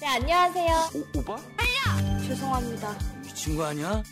[0.00, 0.90] 네, 안녕하세요.
[0.94, 1.36] 오, 오빠?
[2.26, 2.96] 죄송합니다.
[3.22, 4.02] 미친 거 아니야?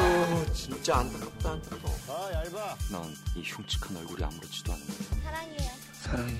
[0.00, 1.96] 오, 진짜 안타깝다, 안타까워.
[2.08, 4.92] 아 얇아 난이 흉측한 얼굴이 아무렇지도 않은데.
[5.22, 5.70] 사랑해요.
[6.00, 6.38] 사랑해.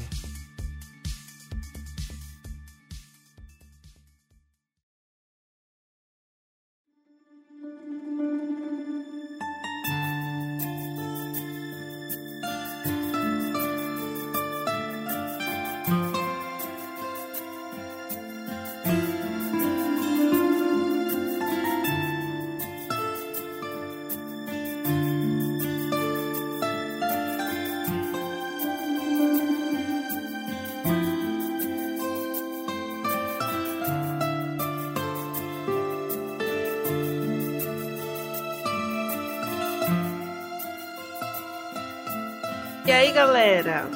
[43.62, 43.89] Galera?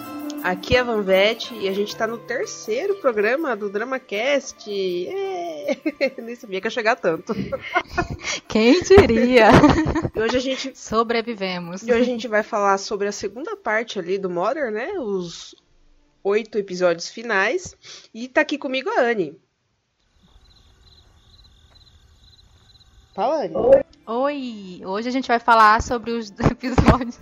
[0.44, 4.64] Aqui é a Vanvete e a gente tá no terceiro programa do DramaCast.
[5.08, 5.76] É!
[6.22, 7.34] Nem sabia que ia chegar tanto.
[8.46, 9.48] Quem diria?
[10.14, 11.82] E hoje a gente, Sobrevivemos.
[11.82, 14.92] e hoje a gente vai falar sobre a segunda parte ali do Modern, né?
[14.98, 15.54] Os
[16.22, 17.76] oito episódios finais.
[18.14, 19.38] E tá aqui comigo a Anne.
[23.14, 23.54] Fala, Anne.
[24.06, 24.80] Oi!
[24.86, 27.18] Hoje a gente vai falar sobre os episódios.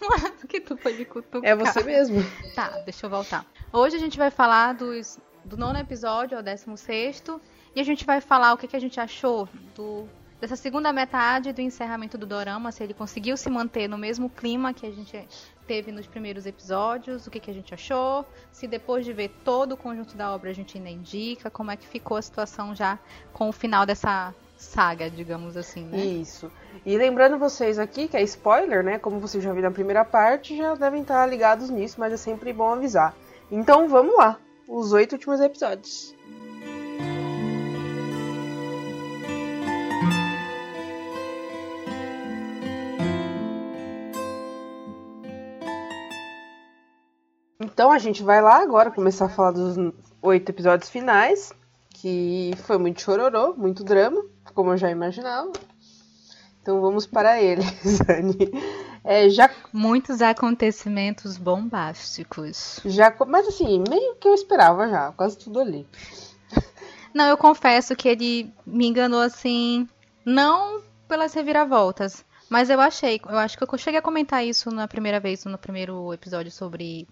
[0.00, 1.50] Mano, que tu foi me cutucar.
[1.50, 2.22] É você mesmo.
[2.54, 3.44] Tá, deixa eu voltar.
[3.72, 7.40] Hoje a gente vai falar dos, do nono episódio ao décimo sexto.
[7.74, 10.08] E a gente vai falar o que, que a gente achou do,
[10.40, 12.72] dessa segunda metade do encerramento do Dorama.
[12.72, 15.28] Se ele conseguiu se manter no mesmo clima que a gente
[15.66, 17.26] teve nos primeiros episódios.
[17.26, 18.24] O que, que a gente achou.
[18.50, 21.50] Se depois de ver todo o conjunto da obra a gente ainda indica.
[21.50, 22.98] Como é que ficou a situação já
[23.32, 25.98] com o final dessa saga, digamos assim, né?
[25.98, 26.50] Isso.
[26.84, 28.98] E lembrando vocês aqui que é spoiler, né?
[28.98, 32.52] Como vocês já viram na primeira parte, já devem estar ligados nisso, mas é sempre
[32.52, 33.14] bom avisar.
[33.50, 36.14] Então vamos lá, os oito últimos episódios.
[47.60, 49.76] Então a gente vai lá agora começar a falar dos
[50.22, 51.52] oito episódios finais,
[52.06, 54.24] que foi muito chororô, muito drama,
[54.54, 55.50] como eu já imaginava.
[56.62, 57.66] Então vamos para eles,
[58.08, 58.36] Anne.
[59.02, 62.78] É, já, Muitos acontecimentos bombásticos.
[62.84, 65.84] já, mas assim, meio que eu esperava já, quase tudo ali.
[67.12, 69.88] Não, eu confesso que ele me enganou assim,
[70.24, 74.86] não pelas reviravoltas, mas eu achei, eu acho que eu cheguei a comentar isso na
[74.86, 77.08] primeira vez, no primeiro episódio sobre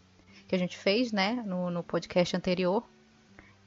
[0.46, 2.84] que a gente fez, né, no, no podcast anterior,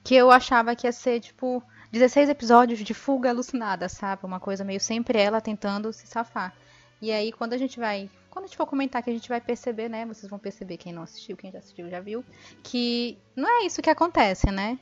[0.07, 4.25] que eu achava que ia ser tipo 16 episódios de fuga alucinada, sabe?
[4.25, 6.55] Uma coisa meio sempre ela tentando se safar.
[7.01, 9.41] E aí quando a gente vai, quando a gente for comentar que a gente vai
[9.41, 12.23] perceber, né, vocês vão perceber quem não assistiu, quem já assistiu já viu,
[12.63, 14.79] que não é isso que acontece, né?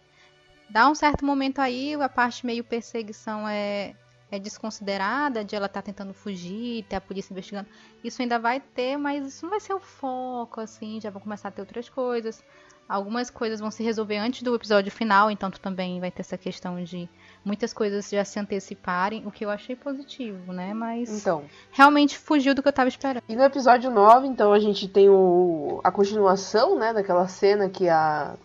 [0.69, 3.96] Dá um certo momento aí, a parte meio perseguição é,
[4.35, 7.68] é desconsiderada, de ela estar tentando fugir, ter a polícia investigando.
[8.03, 11.50] Isso ainda vai ter, mas isso não vai ser o foco, assim, já vão começar
[11.50, 12.44] a ter outras coisas.
[12.88, 16.38] Algumas coisas vão se resolver antes do episódio final, então tu também vai ter essa
[16.38, 17.09] questão de
[17.44, 20.72] muitas coisas já se anteciparem, o que eu achei positivo, né?
[20.72, 23.23] Mas Então, realmente fugiu do que eu tava esperando.
[23.28, 27.90] e no episódio 9, então a gente tem o, a continuação, né, daquela cena que
[27.90, 28.35] a,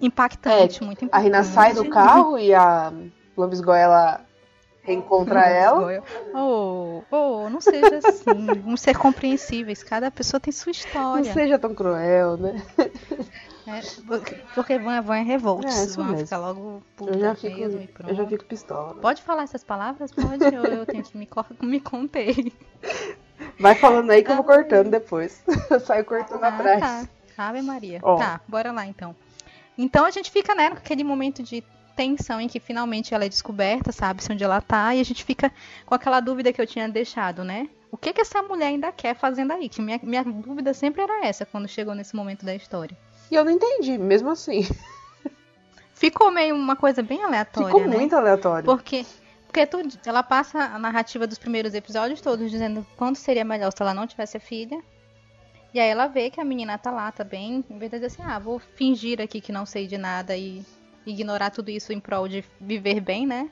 [0.00, 1.24] Impactante, muito a impactante.
[1.24, 2.90] Rina sai do carro e a
[3.36, 4.20] Lambisgoia ela
[4.82, 6.02] reencontra ela.
[6.34, 8.46] Oh, oh, não seja assim.
[8.62, 9.82] Vamos ser compreensíveis.
[9.82, 11.32] Cada pessoa tem sua Não história.
[11.32, 12.62] seja tão cruel, né?
[13.66, 13.80] É,
[14.54, 15.76] porque- Van, Van é revoltos.
[15.78, 16.18] É, isso Van mesmo.
[16.26, 18.10] fica logo puta Eu já fico, mesmo e pronto.
[18.10, 18.94] eu já fico pistola.
[18.94, 20.10] Pode falar essas palavras?
[20.10, 21.28] Pode, ou eu tenho que me,
[21.62, 22.34] me conter.
[23.60, 25.42] Vai falando aí que eu vou cortando depois.
[25.70, 26.80] Eu saio cortando atrás.
[26.80, 27.08] tá.
[27.48, 28.00] Ave Maria.
[28.02, 28.16] Ó.
[28.16, 29.14] Tá, bora lá então.
[29.78, 31.62] Então a gente fica, né, naquele momento de
[31.96, 35.52] tensão em que finalmente ela é descoberta, sabe-se onde ela tá, e a gente fica
[35.84, 37.68] com aquela dúvida que eu tinha deixado, né?
[37.90, 39.68] O que que essa mulher ainda quer fazendo aí?
[39.68, 42.96] Que minha, minha dúvida sempre era essa quando chegou nesse momento da história.
[43.30, 44.66] E eu não entendi, mesmo assim.
[45.94, 47.96] Ficou meio uma coisa bem aleatória, Ficou né?
[47.96, 48.64] muito aleatório.
[48.64, 49.04] Porque,
[49.46, 53.82] porque tu, ela passa a narrativa dos primeiros episódios todos dizendo quanto seria melhor se
[53.82, 54.80] ela não tivesse a filha.
[55.74, 57.64] E aí ela vê que a menina tá lá, tá bem.
[57.68, 60.64] Em vez de dizer assim, ah, vou fingir aqui que não sei de nada e
[61.06, 63.50] ignorar tudo isso em prol de viver bem, né?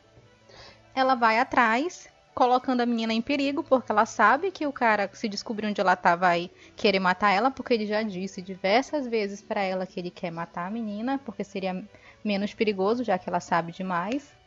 [0.95, 5.29] Ela vai atrás, colocando a menina em perigo, porque ela sabe que o cara, se
[5.29, 9.61] descobrir onde ela tá, vai querer matar ela, porque ele já disse diversas vezes pra
[9.61, 11.85] ela que ele quer matar a menina, porque seria
[12.25, 14.38] menos perigoso, já que ela sabe demais.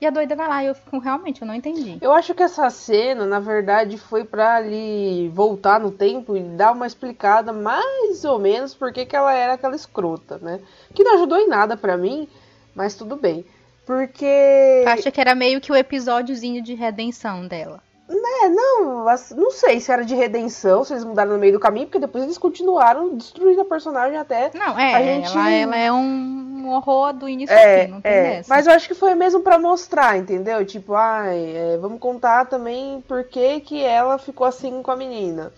[0.00, 1.98] E a doida vai lá e eu fico, realmente, eu não entendi.
[2.00, 6.70] Eu acho que essa cena, na verdade, foi pra ali voltar no tempo e dar
[6.72, 10.60] uma explicada mais ou menos porque que ela era aquela escrota, né?
[10.94, 12.28] Que não ajudou em nada pra mim,
[12.74, 13.44] mas tudo bem.
[13.84, 14.84] Porque.
[14.86, 17.82] Acha que era meio que o episódiozinho de redenção dela.
[18.10, 19.04] É, não,
[19.36, 22.24] não sei se era de redenção, se eles mudaram no meio do caminho, porque depois
[22.24, 24.50] eles continuaram destruindo a personagem até.
[24.54, 28.00] Não, é, A gente- ela, ela é um horror do início É, ao fim, não
[28.00, 28.48] tem é, dessa.
[28.48, 30.64] mas eu acho que foi mesmo pra mostrar, entendeu?
[30.64, 35.52] Tipo, ai, é, vamos contar também por que que ela ficou assim com a menina.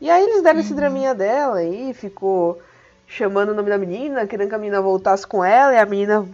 [0.00, 0.64] E aí eles deram Uhum.
[0.64, 2.58] esse draminha dela aí, ficou
[3.06, 6.26] chamando o nome da menina, querendo que a menina voltasse com ela, e a menina,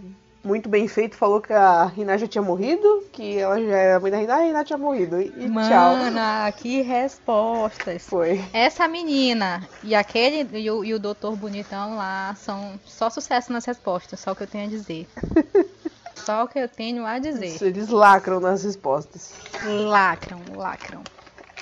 [0.43, 3.99] muito bem feito, falou que a Riná já tinha morrido, que ela já era a
[3.99, 5.21] mãe da Riná, e a Riná tinha morrido.
[5.21, 5.49] E, e tchau.
[5.49, 8.03] Mana, que respostas.
[8.07, 8.43] Foi.
[8.53, 13.65] Essa menina e aquele e o, e o doutor bonitão lá são só sucesso nas
[13.65, 15.07] respostas, só o que eu tenho a dizer.
[16.13, 17.57] Só o que eu tenho a dizer.
[17.63, 19.33] Eles lacram nas respostas.
[19.63, 21.01] Lacram, lacram.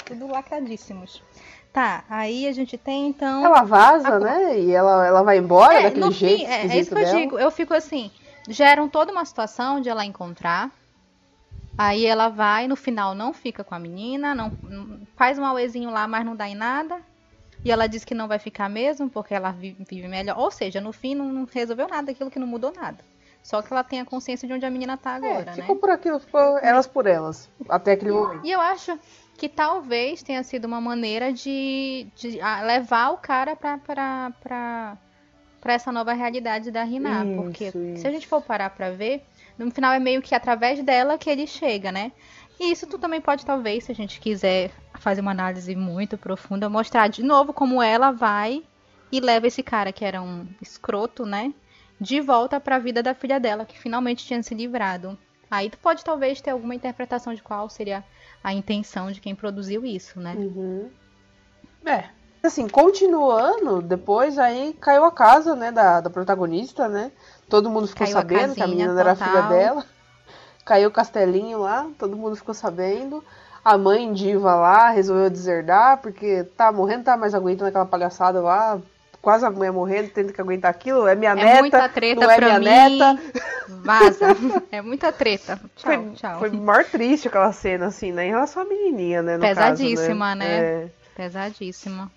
[0.05, 1.23] Tudo lacradíssimos.
[1.71, 3.45] Tá, aí a gente tem então.
[3.45, 4.59] Ela vaza, a- né?
[4.59, 7.05] E ela, ela vai embora É, daquele no jeito fim, é, é isso que eu
[7.05, 7.19] dela.
[7.19, 7.39] digo.
[7.39, 8.11] Eu fico assim,
[8.49, 10.71] geram toda uma situação de ela encontrar.
[11.77, 15.89] Aí ela vai, no final não fica com a menina, não, não- faz um auezinho
[15.89, 16.99] lá, mas não dá em nada.
[17.63, 20.37] E ela diz que não vai ficar mesmo, porque ela vive, melhor.
[20.37, 22.97] Ou seja, no fim não, não resolveu nada, aquilo que não mudou nada.
[23.43, 25.53] Só que ela tem a consciência de onde a menina tá É, agora, né?
[25.53, 27.49] ficou por aquilo, ficou elas por elas.
[27.69, 28.45] Até aquele momento.
[28.45, 28.97] E eu acho
[29.37, 34.97] que talvez tenha sido uma maneira de, de, levar o cara pra, pra, pra,
[35.59, 37.25] pra essa nova realidade da Riná.
[37.35, 37.97] Porque isso.
[37.97, 39.23] se a gente for parar pra ver,
[39.57, 42.11] no final é meio que através dela que ele chega, né?
[42.59, 46.69] E isso tu também pode, talvez, se a gente quiser fazer uma análise muito profunda,
[46.69, 48.63] mostrar de novo como ela vai
[49.11, 51.53] e leva esse cara que era um escroto, né?
[51.99, 55.17] De volta pra vida da filha dela, que finalmente tinha se livrado.
[55.49, 58.03] Aí tu pode talvez ter alguma interpretação de qual seria
[58.43, 60.35] a intenção de quem produziu isso, né?
[60.35, 60.89] Uhum.
[61.85, 62.09] É.
[62.41, 67.11] Assim, continuando, depois aí caiu a casa, né, da, da protagonista, né?
[67.49, 69.85] Todo mundo ficou Caiu a sabendo que a casinha menina era filha dela.
[70.63, 73.23] Caiu o castelinho lá, todo mundo ficou sabendo.
[73.65, 78.79] A mãe diva lá resolveu deserdar, porque tá morrendo, tá mais aguentando aquela palhaçada lá.
[79.21, 81.05] Quase a mulher morrendo, tendo que aguentar aquilo.
[81.07, 82.65] É minha É neta, muita treta não é pra minha mim.
[82.65, 83.21] neta.
[83.67, 84.27] Vaza.
[84.71, 85.59] É muita treta.
[85.75, 86.39] Tchau, Foi, tchau.
[86.39, 88.27] foi maior triste aquela cena, assim, né?
[88.27, 89.37] Em relação à menininha, né?
[89.37, 90.45] Pesadíssima, caso, né?
[90.61, 92.09] É, Pesadíssima.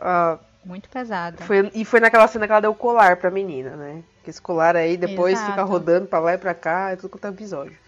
[0.00, 1.42] A- Muito pesada.
[1.44, 4.02] Foi- e foi naquela cena que ela deu o colar pra menina, né?
[4.24, 5.50] Que esse colar aí depois Exato.
[5.52, 7.78] fica rodando pra lá e pra cá, é tudo quanto é episódio.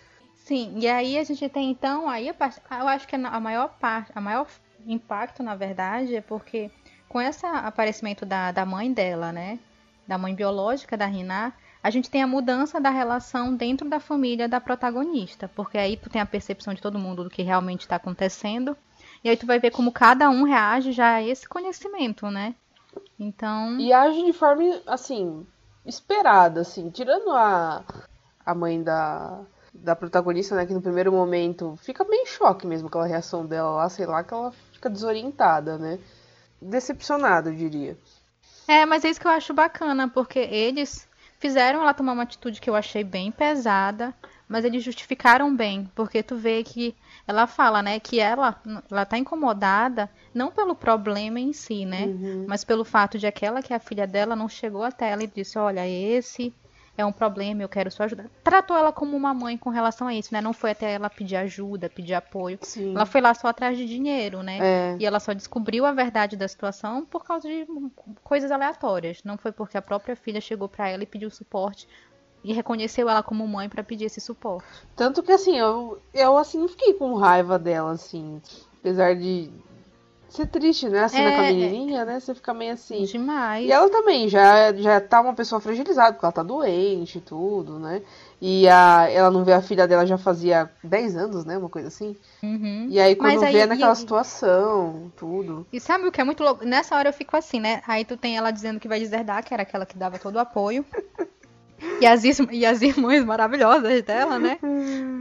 [0.45, 2.35] Sim, e aí a gente tem então, aí eu
[2.89, 4.47] acho que a maior parte, a maior
[4.87, 6.71] impacto, na verdade, é porque
[7.09, 9.59] com esse aparecimento da, da mãe dela, né?
[10.07, 11.53] Da mãe biológica da Riná,
[11.83, 15.51] a gente tem a mudança da relação dentro da família da protagonista.
[15.55, 18.77] Porque aí tu tem a percepção de todo mundo do que realmente está acontecendo.
[19.23, 22.55] E aí tu vai ver como cada um reage já a esse conhecimento, né?
[23.19, 23.79] Então.
[23.79, 25.47] E age de forma, assim,
[25.85, 26.91] esperada, assim.
[26.91, 27.85] Tirando a,
[28.45, 29.41] a mãe da,
[29.75, 30.67] da protagonista, né?
[30.67, 34.23] Que no primeiro momento fica bem em choque mesmo aquela reação dela lá, sei lá,
[34.23, 35.99] que ela fica desorientada, né?
[36.61, 37.97] Decepcionada, eu diria.
[38.67, 42.61] É, mas é isso que eu acho bacana, porque eles fizeram ela tomar uma atitude
[42.61, 44.15] que eu achei bem pesada,
[44.49, 46.95] mas eles justificaram bem, porque tu vê que
[47.27, 48.61] ela fala, né, que ela,
[48.91, 52.45] ela tá incomodada não pelo problema em si, né, Uhum.
[52.49, 55.27] mas pelo fato de aquela que é a filha dela não chegou até ela e
[55.27, 56.55] disse, olha, esse
[56.97, 58.29] é um problema, eu quero sua ajuda.
[58.43, 61.37] Tratou ela como uma mãe com relação a isso, né, não foi até ela pedir
[61.37, 62.59] ajuda, pedir apoio.
[62.63, 62.93] Sim.
[62.95, 64.59] Ela foi lá só atrás de dinheiro, né?
[64.61, 64.97] É.
[64.99, 67.67] E ela só descobriu a verdade da situação por causa de
[68.25, 69.23] coisas aleatórias.
[69.23, 71.87] Não foi porque a própria filha chegou pra ela e pediu suporte
[72.49, 74.65] e reconheceu ela como mãe pra pedir esse suporte.
[74.97, 78.41] Tanto que assim, eu, eu assim não fiquei com raiva dela, assim.
[78.81, 79.51] Apesar de
[80.31, 81.05] ser triste, né?
[81.05, 81.53] A cena É, com a é.
[81.53, 82.21] menininha, né?
[82.21, 83.05] Você fica meio assim.
[83.05, 83.67] Demais.
[83.67, 87.79] E ela também já, já tá uma pessoa fragilizada, porque ela tá doente e tudo,
[87.79, 88.03] né?
[88.41, 91.59] E a, ela não vê a filha dela já fazia 10 anos, né?
[91.59, 92.17] Uma coisa assim.
[92.43, 92.87] Uhum.
[92.91, 95.67] E aí quando aí- vê naquela e- situação, tudo.
[95.73, 96.65] E sabe o que é muito louco?
[96.65, 97.83] Nessa hora eu fico assim, né?
[97.87, 100.41] Aí tu tem ela dizendo que vai deserdar, que era aquela que dava todo o
[100.41, 100.85] apoio.
[102.01, 104.59] E as, e as irmãs maravilhosas dela, né?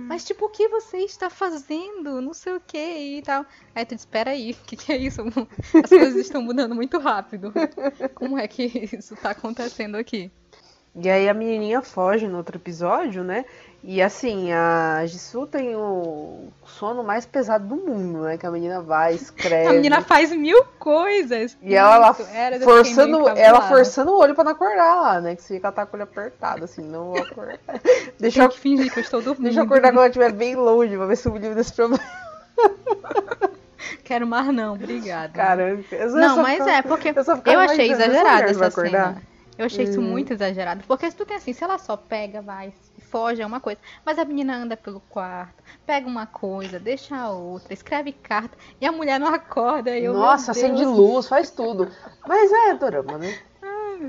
[0.07, 2.21] Mas tipo, o que você está fazendo?
[2.21, 2.77] Não sei o que
[3.17, 3.45] e tal.
[3.75, 5.21] Aí tu diz, espera aí, o que, que é isso?
[5.83, 7.53] As coisas estão mudando muito rápido.
[8.15, 8.63] Como é que
[8.97, 10.31] isso tá acontecendo aqui?
[10.99, 13.45] E aí a menininha foge no outro episódio, né?
[13.83, 18.37] E assim, a Jisoo tem o sono mais pesado do mundo, né?
[18.37, 19.67] Que a menina vai, escreve.
[19.67, 21.57] A menina faz mil coisas.
[21.61, 22.15] E ela.
[22.33, 25.35] Era, forçando, ela forçando o olho pra não acordar lá, né?
[25.35, 27.59] Que você fica tá com o olho apertado, assim, não vou acordar.
[28.19, 29.43] Deixa eu, que fingir que eu estou dormindo.
[29.43, 31.71] deixa eu acordar quando ela estiver bem longe, pra ver se eu me livro desse
[31.73, 32.03] problema.
[34.03, 35.33] Quero mais não, obrigada.
[35.33, 35.83] Caramba.
[36.15, 39.21] Não, mas ficava- é, porque eu eu achei exagerada essa cena.
[39.57, 40.07] Eu achei isso Uhum.
[40.07, 40.83] muito exagerado.
[40.87, 42.73] Porque se tu tem assim, se ela só pega, vai,
[43.09, 43.79] foge, é uma coisa.
[44.05, 48.85] Mas a menina anda pelo quarto, pega uma coisa, deixa a outra, escreve carta, e
[48.85, 49.97] a mulher não acorda.
[49.97, 51.89] Eu, Nossa, acende luz, faz tudo.
[52.27, 53.37] Mas é dorama, né?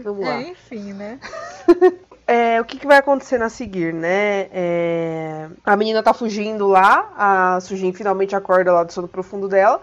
[0.02, 0.34] Vamos lá.
[0.34, 1.18] É, enfim, né?
[2.30, 4.50] É, o que, que vai acontecer na seguir, né?
[4.52, 9.80] É, a menina tá fugindo lá, a Sujin finalmente acorda lá do sono profundo dela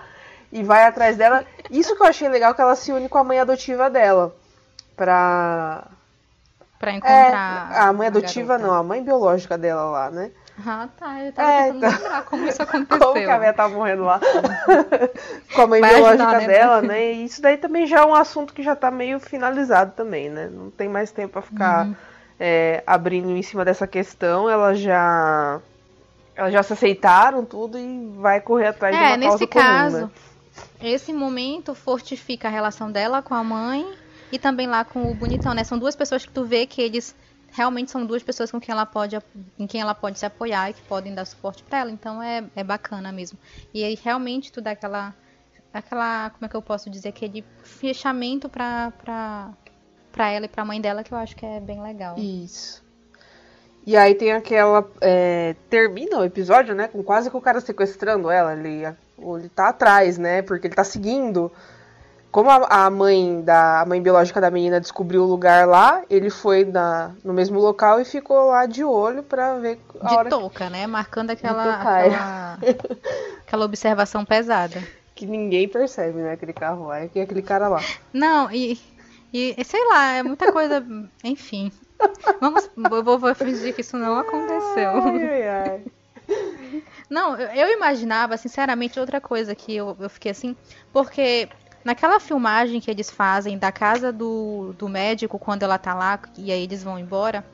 [0.51, 1.43] e vai atrás dela.
[1.71, 4.35] Isso que eu achei legal, que ela se une com a mãe adotiva dela.
[4.95, 5.87] Pra.
[6.79, 7.71] Pra É, encontrar.
[7.71, 8.67] a mãe adotiva garota.
[8.67, 10.31] não, a mãe biológica dela lá, né?
[10.65, 11.21] Ah, tá.
[11.21, 11.91] Eu tava É, tentando então.
[11.91, 12.99] lembrar como isso aconteceu.
[12.99, 14.19] Como que a Bia tá morrendo lá?
[15.53, 16.47] com a mãe Vai biológica ajudar, né?
[16.47, 17.11] dela, né?
[17.13, 20.49] E isso daí também já é um assunto que já tá meio finalizado também, né?
[20.51, 21.95] Não tem mais tempo pra ficar Uhum.
[22.39, 24.49] é, abrindo em cima dessa questão.
[24.49, 25.59] Elas já.
[26.35, 29.63] Elas já se aceitaram tudo e vai correr atrás de É, uma nesse causa comum,
[29.63, 30.09] caso, né?
[30.81, 33.85] esse momento fortifica a relação dela com a mãe
[34.35, 35.63] e também lá com o bonitão, né?
[35.63, 37.15] São duas pessoas que tu vê que eles
[37.51, 39.17] realmente são duas pessoas com quem ela pode,
[39.57, 41.91] em quem ela pode se apoiar e que podem dar suporte pra ela.
[41.91, 43.39] Então é, é bacana mesmo.
[43.73, 45.15] E aí realmente tu dá aquela,
[45.73, 49.53] aquela, como é que eu posso dizer, aquele fechamento pra, pra,
[50.11, 52.17] pra ela e pra mãe dela que eu acho que é bem legal.
[52.17, 52.83] Isso.
[53.87, 54.85] E aí tem aquela.
[54.99, 56.89] é, termina o episódio, né?
[56.89, 58.53] Com quase que o cara sequestrando ela.
[58.53, 58.83] Ele,
[59.17, 60.41] ele tá atrás, né?
[60.41, 61.51] Porque ele tá seguindo.
[62.35, 66.29] Como a, a mãe da a mãe biológica da menina descobriu o lugar lá, ele
[66.29, 70.29] foi na, no mesmo local e ficou lá de olho pra ver a De hora
[70.29, 70.85] touca, né?
[70.85, 72.07] Marcando aquela, tocaia.
[72.07, 72.59] aquela,
[73.47, 74.83] aquela observação pesada.
[75.15, 76.33] que ninguém percebe, né?
[76.33, 77.79] Aquele carro lá e aquele cara lá.
[78.11, 78.77] Não, e,
[79.31, 80.85] e sei lá, é muita coisa.
[81.23, 81.71] Enfim.
[82.41, 84.89] Vamos, eu vou, vou fingir que isso não aconteceu.
[84.89, 85.81] Ai, ai, ai.
[87.09, 90.53] Não, eu, eu imaginava, sinceramente, outra coisa que eu, eu fiquei assim,
[90.91, 91.47] porque
[91.85, 96.51] naquela filmagem que eles fazem da casa do, do médico, quando ela tá lá e
[96.51, 97.45] aí eles vão embora,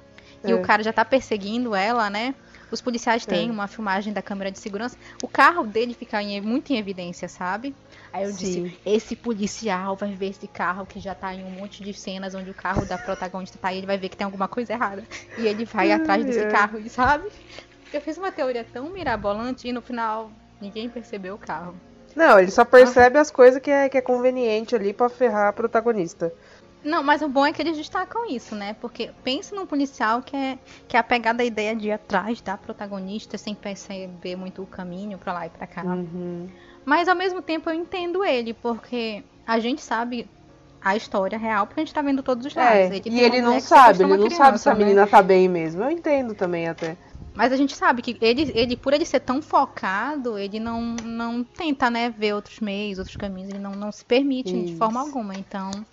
[0.44, 0.56] e É.
[0.56, 2.34] o cara já tá perseguindo ela, né?
[2.72, 3.52] Os policiais têm É.
[3.52, 4.98] uma filmagem da câmera de segurança.
[5.22, 7.76] O carro dele fica em- muito em evidência, sabe?
[8.14, 8.38] Aí eu Sim.
[8.38, 12.34] disse, esse policial vai ver esse carro que já tá em um monte de cenas
[12.34, 15.04] onde o carro da protagonista tá aí, ele vai ver que tem alguma coisa errada.
[15.38, 16.46] E ele vai atrás desse ai.
[16.46, 17.28] carro, e sabe?
[17.92, 21.76] Eu fiz uma teoria tão mirabolante e no final ninguém percebeu o carro.
[22.16, 25.54] Não, ele só percebe as coisas que é, que é conveniente ali pra ferrar a
[25.54, 26.34] protagonista.
[26.84, 28.76] Não, mas o bom é que eles destacam isso, né?
[28.82, 32.58] Porque pense num policial que é, que é apegado à ideia de ir atrás da
[32.58, 35.84] protagonista sem perceber muito o caminho pra lá e pra cá.
[35.84, 36.50] Uhum.
[36.84, 40.28] Mas ao mesmo tempo eu entendo ele, porque a gente sabe
[40.84, 42.72] a história real, porque a gente tá vendo todos os lados.
[42.72, 44.80] É, Ele e ele não sabe, ele não sabe se a criança, né?
[44.80, 45.84] menina tá bem mesmo.
[45.84, 46.98] Eu entendo também até.
[47.34, 51.44] Mas a gente sabe que ele, ele por ele ser tão focado, ele não, não
[51.44, 54.78] tenta, né, ver outros meios, outros caminhos, ele não, não se permite de Isso.
[54.78, 55.36] forma alguma.
[55.36, 55.86] Então,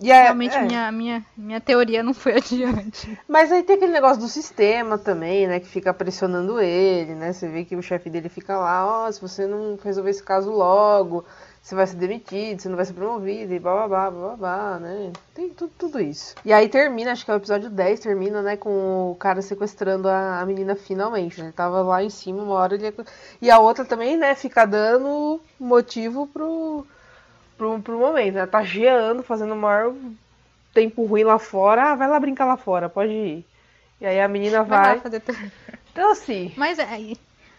[0.00, 0.62] é- realmente é.
[0.62, 3.18] minha, minha, minha teoria não foi adiante.
[3.26, 5.60] Mas aí tem aquele negócio do sistema também, né?
[5.60, 7.32] Que fica pressionando ele, né?
[7.32, 10.50] Você vê que o chefe dele fica lá, ó, se você não resolver esse caso
[10.50, 11.24] logo,
[11.62, 14.78] você vai ser demitido, você não vai ser promovido, e blá blá blá blá blá,
[14.78, 15.12] né?
[15.34, 16.34] Tem tudo, tudo isso.
[16.44, 20.08] E aí termina, acho que é o episódio 10, termina, né, com o cara sequestrando
[20.08, 21.46] a, a menina finalmente, né?
[21.46, 22.94] Ele tava lá em cima, uma hora ele.
[23.42, 26.86] E a outra também, né, fica dando motivo pro.
[27.56, 28.46] Pro, pro momento, né?
[28.46, 29.92] Tá geando, fazendo o maior
[30.72, 31.90] tempo ruim lá fora.
[31.90, 33.44] Ah, vai lá brincar lá fora, pode ir.
[34.00, 35.20] E aí a menina Vai vai.
[35.90, 36.52] Então assim.
[36.56, 36.86] Mas é,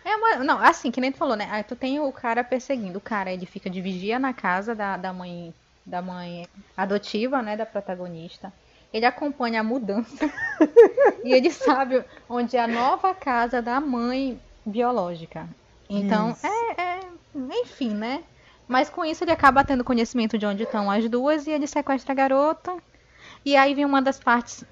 [0.09, 1.47] é uma, não, assim, que nem tu falou, né?
[1.51, 2.97] Aí tu tem o cara perseguindo.
[2.97, 5.53] O cara, ele fica de vigia na casa da, da mãe
[5.85, 6.47] da mãe
[6.77, 8.53] adotiva, né, da protagonista.
[8.93, 10.31] Ele acompanha a mudança
[11.23, 15.49] e ele sabe onde é a nova casa da mãe biológica.
[15.89, 16.99] Então, é, é,
[17.61, 18.23] enfim, né?
[18.67, 22.11] Mas com isso ele acaba tendo conhecimento de onde estão as duas e ele sequestra
[22.11, 22.77] a garota.
[23.43, 24.63] E aí vem uma das partes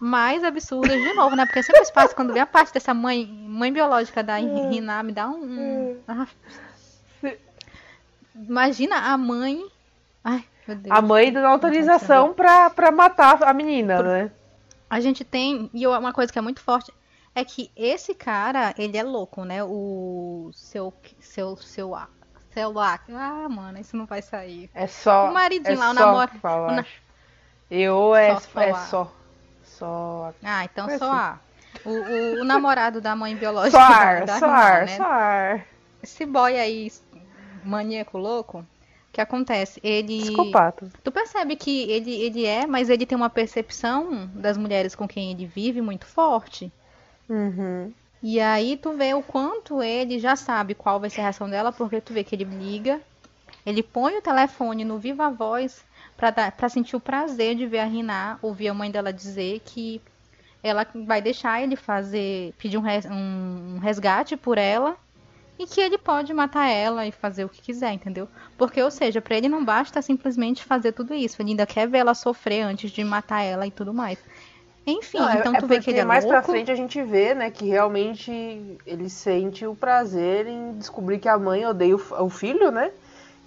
[0.00, 1.44] mais absurdas de novo, né?
[1.46, 5.12] Porque sempre esse passo, quando vem a parte dessa mãe, mãe biológica da Riná, me
[5.12, 5.44] dá um.
[5.44, 6.26] um- ah.
[8.34, 9.64] Imagina a mãe.
[10.24, 10.96] Ai, meu Deus.
[10.96, 14.30] A mãe dando autorização pra, pra matar a menina, né?
[14.88, 15.70] A gente tem.
[15.74, 16.92] E uma coisa que é muito forte
[17.34, 19.62] é que esse cara, ele é louco, né?
[19.64, 20.92] O seu.
[21.20, 21.56] Seu.
[21.56, 21.96] Seu.
[22.52, 22.78] Seu.
[22.78, 24.70] Ah, mano, isso não vai sair.
[24.74, 25.28] É só.
[25.30, 26.72] O maridinho é lá, o namoro- Falar.
[26.72, 26.84] o na-
[27.70, 28.36] Eu é Só.
[28.36, 28.40] É
[28.70, 28.86] falar.
[28.86, 29.12] só.
[29.80, 30.32] Só.
[30.42, 31.04] Ah, então só assim.
[31.04, 31.38] A.
[31.84, 33.88] O, o- o namorado da mãe biológica Só
[34.26, 34.96] da, da ar, né?
[34.96, 35.66] só ar.
[36.02, 36.90] Esse boy aí,
[37.64, 38.64] maníaco louco, o
[39.12, 39.80] que acontece?
[39.82, 40.20] Ele.
[40.20, 40.88] Psicopata.
[41.02, 45.30] Tu percebe que ele, ele é, mas ele tem uma percepção das mulheres com quem
[45.32, 46.70] ele vive muito forte.
[47.28, 47.92] Uhum.
[48.22, 51.72] E aí tu vê o quanto ele já sabe qual vai ser a reação dela,
[51.72, 53.00] porque tu vê que ele liga,
[53.64, 55.82] ele põe o telefone no viva voz
[56.56, 60.00] pra sentir o prazer de ver a Riná, ouvir a mãe dela dizer que
[60.62, 64.96] ela vai deixar ele fazer, pedir um, res- um resgate por ela
[65.58, 68.28] e que ele pode matar ela e fazer o que quiser, entendeu?
[68.58, 71.98] Porque, ou seja, pra ele não basta simplesmente fazer tudo isso, ele ainda quer ver
[71.98, 74.18] ela sofrer antes de matar ela e tudo mais.
[74.86, 76.36] Enfim, Não, é- então é tu vê porque que ele é mais louco.
[76.36, 78.30] pra frente a gente vê, né, que realmente
[78.86, 82.90] ele sente o prazer em descobrir que a mãe odeia o, o filho, né?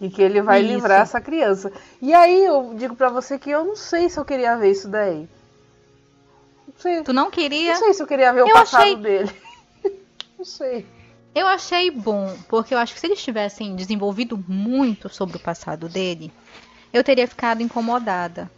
[0.02, 0.74] E que ele vai Isso.
[0.74, 1.72] livrar essa criança.
[2.02, 4.88] E aí eu digo pra você que eu não sei se eu queria ver isso
[4.90, 5.28] daí.
[6.68, 7.74] Não sei, Tu não queria?
[7.74, 9.32] não sei se eu queria ver o Eu passado achei- dele.
[10.38, 10.86] não sei.
[11.36, 15.88] Eu achei bom, porque eu acho que se eles tivessem desenvolvido muito sobre o passado
[15.90, 16.32] dele,
[16.92, 18.52] eu teria ficado incomodada.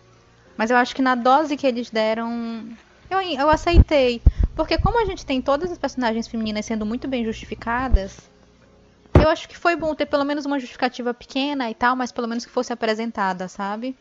[0.58, 2.66] Mas eu acho que na dose que eles deram,
[3.10, 4.22] eu, eu aceitei.
[4.56, 8.18] Porque como a gente tem todas as personagens femininas sendo muito bem justificadas,
[9.22, 12.28] eu acho que foi bom ter pelo menos uma justificativa pequena e tal, mas pelo
[12.28, 13.96] menos que fosse apresentada, sabe?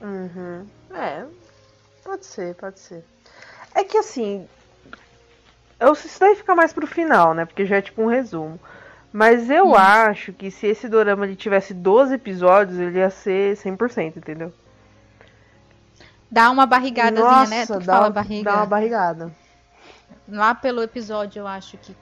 [0.00, 0.66] Uhum.
[0.92, 1.24] É,
[2.04, 3.04] pode ser, pode ser.
[3.74, 4.46] É que assim,
[5.78, 7.44] eu, isso daí fica mais pro final, né?
[7.44, 8.58] Porque já é tipo um resumo.
[9.12, 9.74] Mas eu Hum.
[9.74, 14.52] acho que se esse dorama ele tivesse 12 episódios, ele ia ser 100%, entendeu?
[16.30, 17.66] Dá uma barrigadazinha, né?
[17.66, 18.50] Tu que dá, fala uma- barriga.
[18.50, 19.32] dá uma barrigada.
[20.28, 21.96] Lá pelo episódio, eu acho que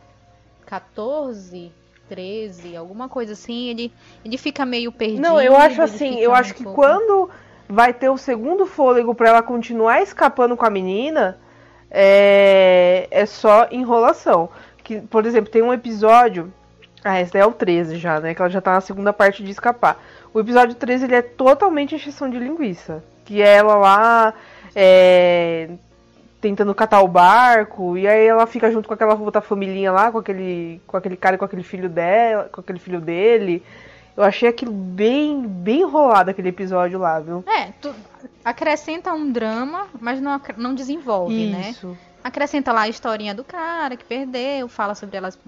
[0.66, 1.72] 14,
[2.08, 3.92] 13, alguma coisa assim, ele,
[4.24, 5.20] ele fica meio perdido.
[5.20, 7.30] Não, eu acho assim, eu um acho que pouco- quando
[7.68, 11.38] vai ter o segundo fôlego pra ela continuar escapando com a menina,
[11.90, 14.48] é, é só enrolação.
[14.84, 16.52] Que, por exemplo, tem um episódio.
[17.02, 18.34] Ah, esse daí é o 13 já, né?
[18.34, 20.00] Que ela já tá na segunda parte de escapar.
[20.32, 23.02] O episódio 13 ele é totalmente encheção de linguiça.
[23.24, 24.34] Que é ela lá
[24.74, 25.70] é,
[26.40, 30.18] tentando catar o barco, e aí ela fica junto com aquela outra família lá, com
[30.18, 33.62] aquele, com aquele cara e com aquele filho dela, com aquele filho dele.
[34.16, 37.44] Eu achei aquilo bem, bem enrolado aquele episódio lá, viu?
[37.46, 37.94] É, tu
[38.42, 41.70] acrescenta um drama, mas não, não desenvolve, né?
[41.70, 41.96] Isso.
[42.24, 45.38] Acrescenta lá a historinha do cara que perdeu, fala sobre elas.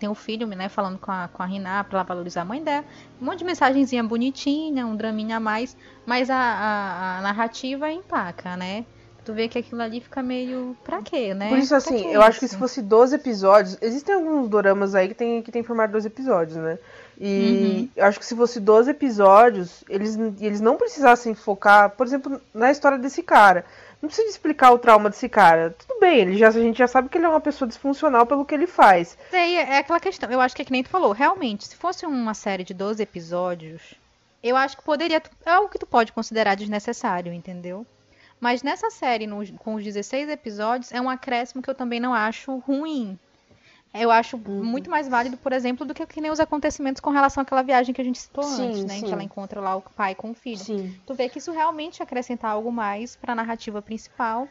[0.00, 0.68] Tem o filho, né?
[0.68, 2.84] Falando com a, com a Riná pra ela valorizar a mãe dela.
[3.20, 5.76] Um monte de mensagenzinha bonitinha, um draminha a mais.
[6.04, 8.84] Mas a, a, a narrativa empaca, né?
[9.24, 10.76] Tu vê que aquilo ali fica meio.
[10.84, 11.48] Pra quê, né?
[11.48, 12.54] Por isso, assim, eu acho que isso?
[12.54, 13.78] se fosse 12 episódios.
[13.80, 16.78] Existem alguns doramas aí que tem, que tem formato de 12 episódios, né?
[17.18, 22.40] E eu acho que se fosse 12 episódios, eles, eles não precisassem focar, por exemplo,
[22.52, 23.64] na história desse cara.
[24.02, 25.74] Não precisa explicar o trauma desse cara.
[25.78, 28.44] Tudo bem, ele já, a gente já sabe que ele é uma pessoa disfuncional pelo
[28.44, 29.16] que ele faz.
[29.32, 30.30] Mas aí é aquela questão.
[30.30, 31.12] Eu acho que é que nem tu falou.
[31.12, 33.94] Realmente, se fosse uma série de 12 episódios,
[34.42, 35.22] eu acho que poderia.
[35.46, 37.86] É algo que tu pode considerar desnecessário, entendeu?
[38.44, 39.26] Mas nessa série,
[39.56, 43.18] com os 16 episódios, é um acréscimo que eu também não acho ruim.
[43.94, 44.62] Eu acho Uhum.
[44.62, 47.94] muito mais válido, por exemplo, do que, que nem os acontecimentos com relação àquela viagem
[47.94, 48.96] que a gente citou Sim, antes, né?
[48.96, 49.06] Em sim.
[49.06, 50.58] que ela encontra lá o pai com o filho.
[50.58, 50.94] Sim.
[51.06, 54.46] Tu vê que isso realmente acrescenta algo mais pra narrativa principal,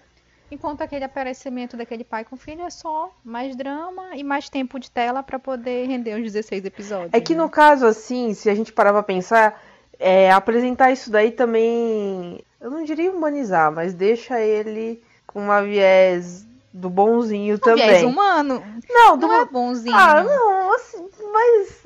[0.49, 4.89] enquanto aquele aparecimento daquele pai com filho é só mais drama e mais tempo de
[4.89, 7.13] tela pra poder render os 16 episódios.
[7.13, 7.43] É que né?
[7.43, 9.61] no caso, assim, se a gente parar pra pensar,
[9.99, 12.43] é, apresentar isso daí também.
[12.59, 17.87] Eu não diria humanizar, mas deixa ele com uma viés do bonzinho Um também.
[17.87, 18.63] viés humano.
[18.89, 19.95] Não, do Não é bonzinho.
[19.95, 21.83] Ah, não, assim, mas.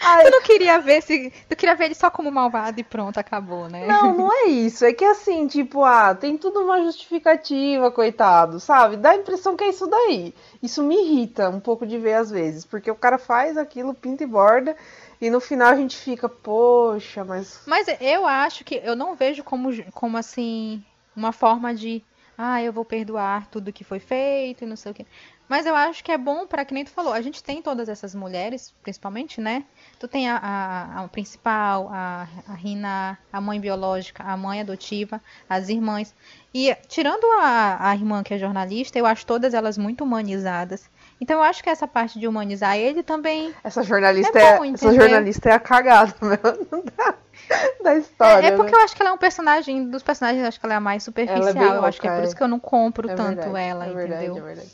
[0.00, 1.32] Ai, Tu não queria ver se.
[1.48, 3.86] Tu queria ver ele só como malvado e pronto, acabou, né?
[3.86, 4.84] não, não é isso.
[4.84, 8.96] É que assim, tipo, ah, tem tudo uma justificativa, coitado, sabe?
[8.96, 10.32] Dá a impressão que é isso daí.
[10.62, 14.22] Isso me irrita um pouco de ver às vezes, porque o cara faz aquilo, pinta
[14.22, 14.76] e borda,
[15.20, 17.62] e no final a gente fica, poxa, mas.
[17.66, 22.02] Mas eu acho que eu não vejo como, como assim, uma forma de.
[22.38, 25.06] Ah, eu vou perdoar tudo que foi feito e não sei o quê.
[25.48, 27.12] Mas eu acho que é bom para que nem tu falou.
[27.12, 29.64] A gente tem todas essas mulheres, principalmente, né?
[29.98, 35.22] Tu tem a, a, a principal, a, a Rina, a mãe biológica, a mãe adotiva,
[35.48, 36.14] as irmãs.
[36.52, 40.90] E tirando a, a irmã que é jornalista, eu acho todas elas muito humanizadas.
[41.20, 44.64] Então eu acho que essa parte de humanizar ele também Essa jornalista É é, bom,
[44.64, 45.00] essa entendeu?
[45.02, 46.84] jornalista é a cagada mesmo
[47.82, 48.46] da, história.
[48.46, 48.78] É, é porque né?
[48.78, 50.80] eu acho que ela é um personagem, dos personagens, eu acho que ela é a
[50.80, 51.48] mais superficial.
[51.48, 52.26] É bem eu acho que é louca, por é.
[52.26, 54.42] isso que eu não compro É tanto verdade, ela, é verdade, entendeu?
[54.42, 54.72] é verdade.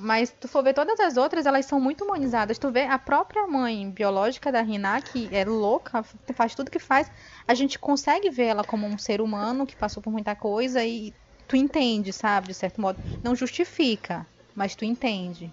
[0.00, 2.58] Mas tu for ver todas as outras, elas são muito humanizadas.
[2.58, 6.02] Tu vê a própria mãe biológica da Rina, que é louca,
[6.34, 7.10] faz tudo que faz.
[7.46, 11.12] A gente consegue ver ela como um ser humano que passou por muita coisa e
[11.46, 12.48] tu entende, sabe?
[12.48, 12.98] De certo modo.
[13.22, 14.26] Não justifica,
[14.60, 15.50] mas tu entende.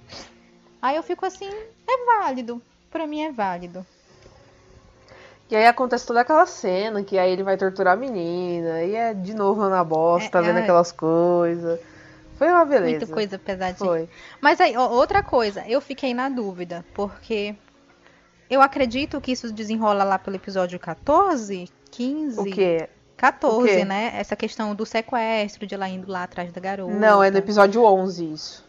[0.81, 1.49] Aí eu fico assim,
[1.87, 2.61] é válido.
[2.91, 3.85] Pra mim é válido.
[5.49, 9.13] E aí acontece toda aquela cena que aí ele vai torturar a menina, e é
[9.13, 10.63] de novo na bosta, É, tá vendo ai.
[10.63, 11.79] aquelas coisas.
[12.37, 12.97] Foi uma beleza.
[12.97, 13.77] Muita coisa pesadinha.
[13.77, 14.09] Foi.
[14.41, 17.55] Mas aí, ó, outra coisa, eu fiquei na dúvida, porque
[18.49, 22.39] eu acredito que isso desenrola lá pelo episódio 14, 15.
[22.41, 22.89] O quê?
[23.15, 23.85] 14, O quê?
[23.85, 24.11] né?
[24.15, 26.93] Essa questão do sequestro, de ela indo lá atrás da garota.
[26.93, 28.66] Não, é no episódio 11 isso.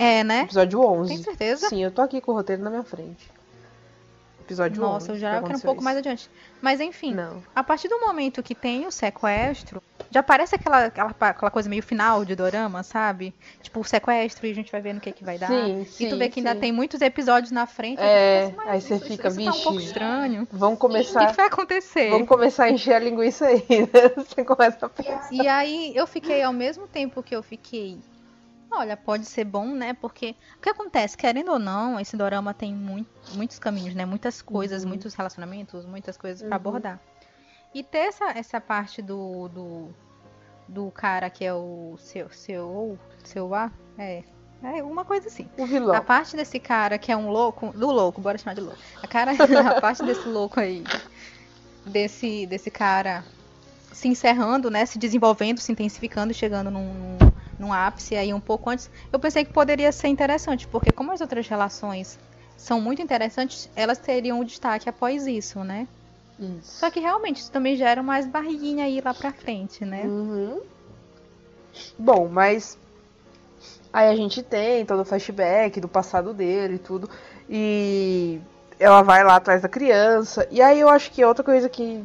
[0.00, 0.42] É, né?
[0.42, 1.14] Episódio 11.
[1.14, 1.68] Tem certeza?
[1.68, 3.30] Sim, eu tô aqui com o roteiro na minha frente.
[4.40, 4.92] Episódio 11.
[4.92, 5.84] Nossa, eu que já era um aconteceu pouco isso.
[5.84, 6.28] mais adiante.
[6.60, 7.40] Mas enfim, Não.
[7.54, 11.82] a partir do momento que tem o sequestro, já parece aquela, aquela, aquela coisa meio
[11.84, 13.32] final de dorama, sabe?
[13.62, 15.46] Tipo, o sequestro e a gente vai ver no que, que vai dar.
[15.46, 16.60] Sim, e tu sim, vê que ainda sim.
[16.60, 18.00] tem muitos episódios na frente.
[18.02, 20.48] É, pensa, mas aí você isso- fica, isso, isso tá um pouco "Vixe, estranho.
[20.50, 21.26] Vamos O que, começar.
[21.30, 22.10] que vai acontecer?
[22.10, 24.08] Vamos começar a encher a linguiça aí, né?
[24.16, 25.28] Você começa a pensar.
[25.30, 27.98] E aí eu fiquei, ao mesmo tempo que eu fiquei,
[28.72, 29.92] olha, pode ser bom, né?
[29.94, 34.04] Porque o que acontece, querendo ou não, esse dorama tem mui- muitos caminhos, né?
[34.04, 34.88] Muitas coisas, Uhum.
[34.90, 36.54] muitos relacionamentos, muitas coisas pra Uhum.
[36.56, 37.00] abordar.
[37.74, 39.88] E ter essa, essa parte do, do,
[40.68, 44.22] do cara que é o seu, seu, seu A, é,
[44.62, 45.48] é uma coisa assim.
[45.56, 45.94] O vilão.
[45.94, 48.78] A parte desse cara que é um louco, do louco, bora chamar de louco.
[49.02, 49.32] A cara,
[49.70, 50.84] a parte desse louco aí,
[51.86, 53.24] desse desse cara
[53.92, 57.18] se encerrando, né, se desenvolvendo, se intensificando, e chegando num, num,
[57.60, 58.90] num ápice aí um pouco antes.
[59.12, 62.18] Eu pensei que poderia ser interessante, porque como as outras relações
[62.56, 65.86] são muito interessantes, elas teriam o destaque após isso, né?
[66.38, 66.78] Isso.
[66.78, 70.02] Só que realmente isso também gera mais barriguinha aí lá pra frente, né?
[70.04, 70.62] Uhum.
[71.98, 72.78] Bom, mas
[73.92, 77.10] aí a gente tem todo o flashback do passado dele e tudo.
[77.48, 78.40] E
[78.78, 80.48] ela vai lá atrás da criança.
[80.50, 82.02] E aí eu acho que outra coisa que.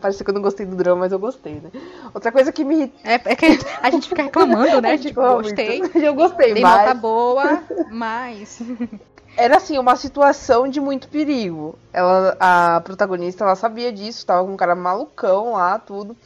[0.00, 1.70] Parece que eu não gostei do drama, mas eu gostei, né?
[2.12, 2.92] Outra coisa que me.
[3.02, 3.46] É, é que
[3.82, 4.96] a gente fica reclamando, né?
[5.04, 5.82] Tipo, gostei.
[5.94, 6.80] Eu gostei, Dei mas.
[6.80, 8.62] nota boa, mas.
[9.36, 11.76] Era assim, uma situação de muito perigo.
[11.92, 16.16] Ela, a protagonista, ela sabia disso, tava com um cara malucão lá, tudo.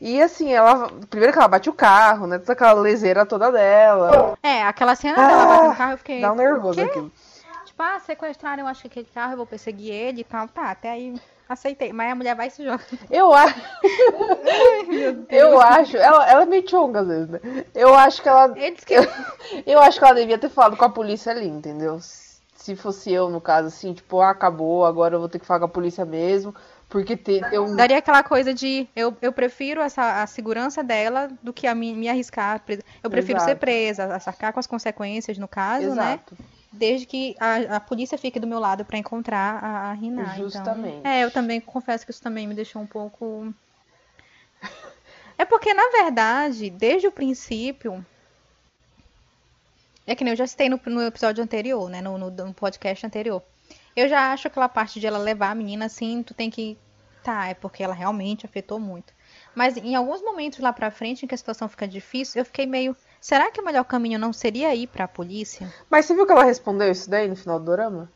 [0.00, 0.90] E assim, ela.
[1.08, 2.38] Primeiro que ela bate o carro, né?
[2.38, 4.36] Toda aquela leseira toda dela.
[4.42, 6.20] É, aquela cena dela batendo no carro, eu fiquei.
[6.20, 7.12] Dá um nervoso aquilo.
[7.64, 10.48] Tipo, ah, sequestraram, eu acho que aquele carro, eu vou perseguir ele e tal.
[10.48, 11.14] Tá, até aí
[11.54, 11.92] aceitei.
[11.92, 12.84] Mas a mulher vai se joga.
[13.10, 13.60] Eu acho.
[15.30, 15.96] eu acho.
[15.96, 17.40] Ela, ela é meio chonga às vezes, né?
[17.74, 18.52] Eu acho que ela.
[18.52, 18.94] Que.
[18.94, 19.06] Eu,
[19.66, 21.98] eu acho que ela devia ter falado com a polícia ali, entendeu?
[22.56, 25.60] Se fosse eu, no caso, assim, tipo, ah, acabou, agora eu vou ter que falar
[25.60, 26.54] com a polícia mesmo.
[26.88, 27.74] Porque tem um.
[27.74, 31.92] Daria aquela coisa de eu, eu prefiro essa, a segurança dela do que a me,
[31.92, 32.62] me arriscar.
[33.02, 33.60] Eu prefiro ser Exato.
[33.60, 36.20] presa, arcar com as consequências, no caso, né?
[36.76, 40.36] Desde que a, a polícia fique do meu lado pra encontrar a, a Rina.
[40.36, 40.96] Justamente.
[40.98, 43.52] Então, é, eu também confesso que isso também me deixou um pouco.
[45.36, 48.06] É porque, na verdade, desde o princípio.
[50.06, 52.00] É que nem eu já citei no, no episódio anterior, né?
[52.00, 53.42] No, no, no podcast anterior.
[53.96, 56.78] Eu já acho aquela parte de ela levar a menina assim, tu tem que.
[57.22, 59.12] Tá, é porque ela realmente afetou muito.
[59.54, 62.66] Mas em alguns momentos lá pra frente, em que a situação fica difícil, eu fiquei
[62.66, 62.96] meio.
[63.24, 65.72] Será que o melhor caminho não seria ir pra polícia?
[65.88, 68.06] Mas você viu que ela respondeu isso daí no final do drama?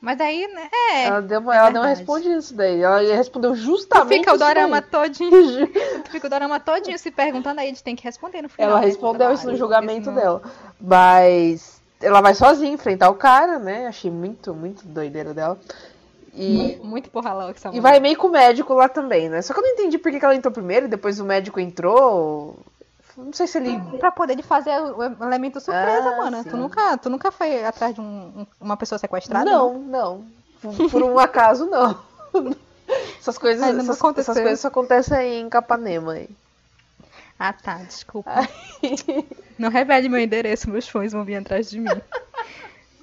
[0.00, 0.70] Mas daí, né?
[0.94, 1.04] É.
[1.08, 2.80] ela deu, uma- é ela deu uma respondida isso daí.
[2.80, 4.90] Ela respondeu Tu justamente fica o dorama daí.
[4.90, 5.66] todinho.
[6.04, 8.70] Tu fica o dorama todinho se perguntando, aí eles têm que responder no final.
[8.70, 10.40] Ela respondeu isso no julgamento dela.
[10.80, 13.88] Mas ela vai sozinha enfrentar o cara, né?
[13.88, 15.60] Achei muito, muito doideira dela.
[16.32, 19.42] E, Muito porra louca essa e vai meio com o médico lá também, né?
[19.42, 21.60] Só que eu não entendi por que que ela entrou primeiro e depois o médico
[21.60, 22.56] entrou.
[23.24, 23.80] Não sei se ele.
[23.98, 26.42] Pra poder ele fazer o elemento surpresa, Ah, mano.
[26.42, 26.50] sim.
[26.50, 28.04] Tu nunca, tu nunca foi atrás de um-
[28.40, 29.44] um- uma pessoa sequestrada?
[29.48, 30.24] Não, não.
[30.60, 31.98] Por- Por um acaso, não.
[33.18, 36.12] Essas coisas, não essas, essas coisas só acontecem em Capanema.
[36.14, 36.28] Aí.
[37.38, 38.30] Ah, tá, desculpa.
[39.58, 41.88] Não revele meu endereço, meus fãs vão vir atrás de mim.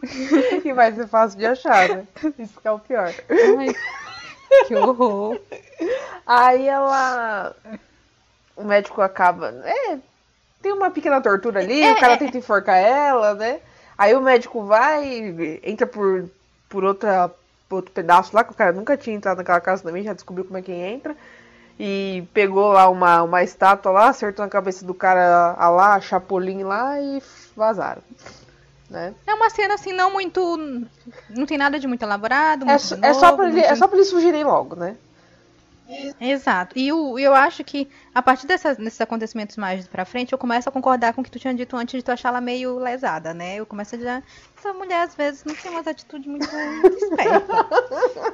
[0.66, 2.08] e vai ser fácil de achar, né?
[2.38, 3.14] Isso que é o pior.
[3.58, 3.76] Ai,
[4.68, 5.40] que horror.
[6.26, 7.56] Aí ela.
[8.58, 9.54] O médico acaba.
[9.64, 9.98] É.
[10.62, 12.18] Tem uma pequena tortura ali, É, o cara é.
[12.18, 13.60] tenta enforcar ela, né?
[13.98, 16.26] Aí o médico vai, entra por,
[16.68, 17.32] por outra,
[17.70, 20.44] por outro pedaço lá, que o cara nunca tinha entrado naquela casa também, já descobriu
[20.46, 21.16] como é que entra.
[21.80, 26.64] E pegou lá uma, uma estátua lá, acertou na cabeça do cara a lá, Chapolin
[26.64, 27.22] lá e
[27.56, 28.02] vazaram.
[28.90, 29.14] Né?
[29.28, 30.58] É uma cena assim, não muito.
[31.30, 32.64] Não tem nada de muito elaborado.
[32.64, 34.76] É, Muito só- novo, é, só pra ele, muito é só pra eles fugirem logo,
[34.76, 34.96] né?
[36.20, 36.78] Exato.
[36.78, 40.72] E o- eu acho que a partir desses acontecimentos mais pra frente, eu começo a
[40.72, 43.56] concordar com o que tu tinha dito antes de tu achar ela meio lesada, né?
[43.56, 44.24] Eu começo a já.
[44.58, 47.58] Essa mulher às vezes não tem umas atitudes muito, muito espertas.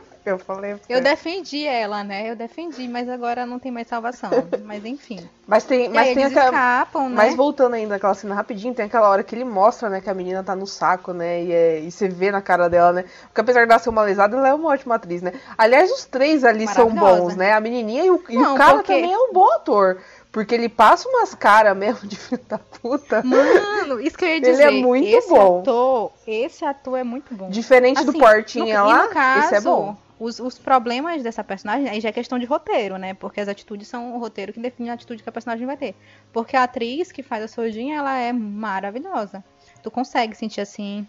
[0.25, 0.77] Eu falei.
[0.87, 2.31] Eu defendi ela, né?
[2.31, 4.29] Eu defendi, mas agora não tem mais salvação.
[4.63, 5.19] Mas enfim.
[5.45, 6.45] Mas tem, mas aí tem aquela.
[6.45, 7.15] escapam, né?
[7.17, 10.13] Mas voltando ainda aquela cena rapidinho, tem aquela hora que ele mostra, né, que a
[10.13, 13.41] menina tá no saco, né, e, é- e você vê na cara dela, né, porque
[13.41, 15.33] apesar de ela ser uma lesada, ela é uma ótima atriz, né.
[15.57, 18.93] Aliás, os três ali são bons, né, a menininha e o, e o cara porque-
[18.93, 19.97] também é um bom ator,
[20.33, 24.35] porque ele passa umas caras mesmo de filho da puta, Mano, isso que eu ia
[24.37, 24.63] Ele dizer.
[24.63, 25.61] é muito esse bom.
[25.61, 27.49] Ator, esse ator é muito bom.
[27.49, 29.95] diferente do Assim, Portinha no, lá, caso, esse é bom.
[30.19, 33.13] Os, os problemas dessa personagem aí já é questão de roteiro, né?
[33.13, 35.95] Porque as atitudes são o roteiro que define a atitude que a personagem vai ter.
[36.31, 39.43] Porque a atriz que faz a Sojinha, ela é maravilhosa.
[39.81, 41.05] Tu consegue sentir assim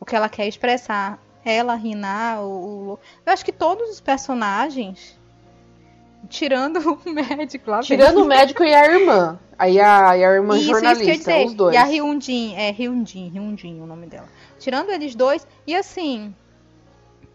[0.00, 1.18] o que ela quer expressar.
[1.44, 5.18] Ela, Rina, o, o- Eu acho que todos os personagens,
[6.28, 7.80] tirando o médico lá.
[7.80, 10.88] Tirando o médico e a irmã, aí a, e a irmã Isso, isso que eu
[10.88, 11.46] ia jornalista, dizer.
[11.46, 11.74] os dois.
[11.74, 14.28] E a Hyundin, é Hyundin, Hyundin o nome dela.
[14.58, 16.34] Tirando eles dois, e assim.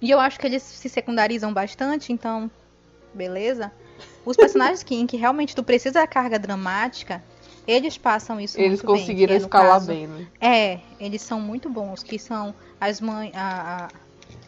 [0.01, 2.49] E eu acho que eles se secundarizam bastante, então.
[3.13, 3.71] Beleza.
[4.25, 7.23] Os personagens que, em que realmente tu precisa da carga dramática,
[7.67, 10.27] eles passam isso Eles muito bem, conseguiram que é, escalar caso, bem, né.
[10.39, 13.32] É, eles são muito bons, que são as mães.
[13.36, 13.88] A,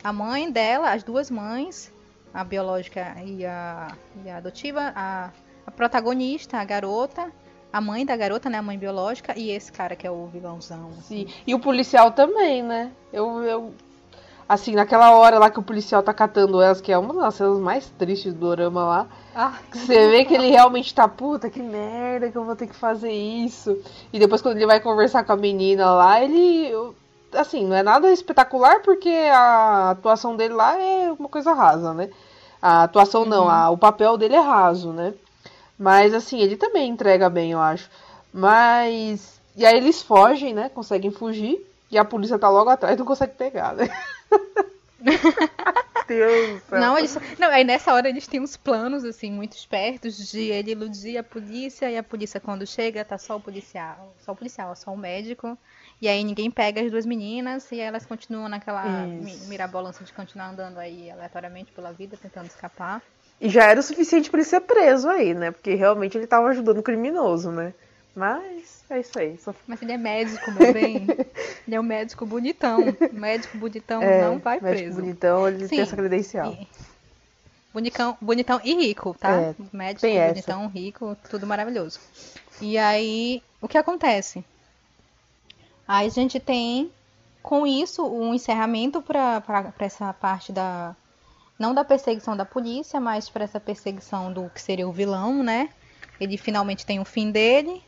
[0.03, 1.91] a, a mãe dela, as duas mães,
[2.33, 3.87] a biológica e a,
[4.25, 5.29] e a adotiva, a,
[5.67, 7.31] a protagonista, a garota,
[7.71, 8.57] a mãe da garota, né?
[8.57, 10.89] A mãe biológica, e esse cara que é o vilãozão.
[10.99, 11.27] assim.
[11.27, 11.33] Sim.
[11.45, 12.91] E o policial também, né?
[13.11, 13.73] Eu, eu.
[14.47, 17.57] Assim, naquela hora lá que o policial tá catando elas, que é uma das cenas
[17.59, 19.07] mais tristes do dorama lá.
[19.33, 22.75] Ah, Você vê que ele realmente tá, puta, que merda que eu vou ter que
[22.75, 23.75] fazer isso.
[24.11, 26.71] E depois quando ele vai conversar com a menina lá, ele.
[27.35, 32.09] Assim, não é nada espetacular porque a atuação dele lá é uma coisa rasa, né?
[32.61, 35.13] A atuação não, a- o papel dele é raso, né?
[35.77, 37.89] Mas assim, ele também entrega bem, eu acho.
[38.33, 39.39] Mas.
[39.55, 40.69] E aí eles fogem, né?
[40.69, 41.65] Conseguem fugir.
[41.91, 43.87] E a polícia tá logo atrás e não consegue pegar, né?
[46.07, 46.61] Deus.
[46.71, 50.71] Não, eles, não, aí nessa hora eles têm uns planos, assim, muito espertos de ele
[50.71, 54.75] iludir a polícia, e a polícia quando chega tá só o policial, só o policial,
[54.75, 55.57] só o médico,
[56.03, 59.47] e aí ninguém pega as duas meninas, e elas continuam naquela mi- Isso.
[59.47, 63.01] mirabolança de continuar andando aí aleatoriamente pela vida, tentando escapar.
[63.39, 65.51] E já era o suficiente pra ele ser preso aí, né?
[65.51, 67.73] Porque realmente ele tava ajudando o criminoso, né?
[68.15, 69.37] Mas é isso aí.
[69.37, 69.53] Só...
[69.67, 71.07] Mas ele é médico, meu bem.
[71.67, 72.95] ele é um médico bonitão.
[73.11, 75.01] Médico bonitão É, não vai médico preso.
[75.01, 76.51] bonitão, ele Sim, tem essa credencial.
[76.51, 76.67] E-
[77.73, 79.33] Bonitão, bonitão e rico, tá?
[79.33, 81.99] É, Médico, bonitão, rico, tudo maravilhoso.
[82.61, 84.45] E aí, o que acontece?
[85.87, 86.91] Aí a gente tem,
[87.41, 89.41] com isso, um encerramento para
[89.79, 90.95] essa parte da.
[91.59, 95.69] Não da perseguição da polícia, mas para essa perseguição do que seria o vilão, né?
[96.19, 97.81] Ele finalmente tem o fim dele.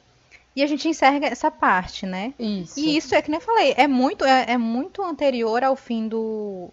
[0.56, 2.34] E a gente encerra essa parte, né?
[2.40, 2.80] Isso.
[2.80, 6.08] E isso é que nem eu falei, é muito, é, é muito anterior ao fim
[6.08, 6.70] do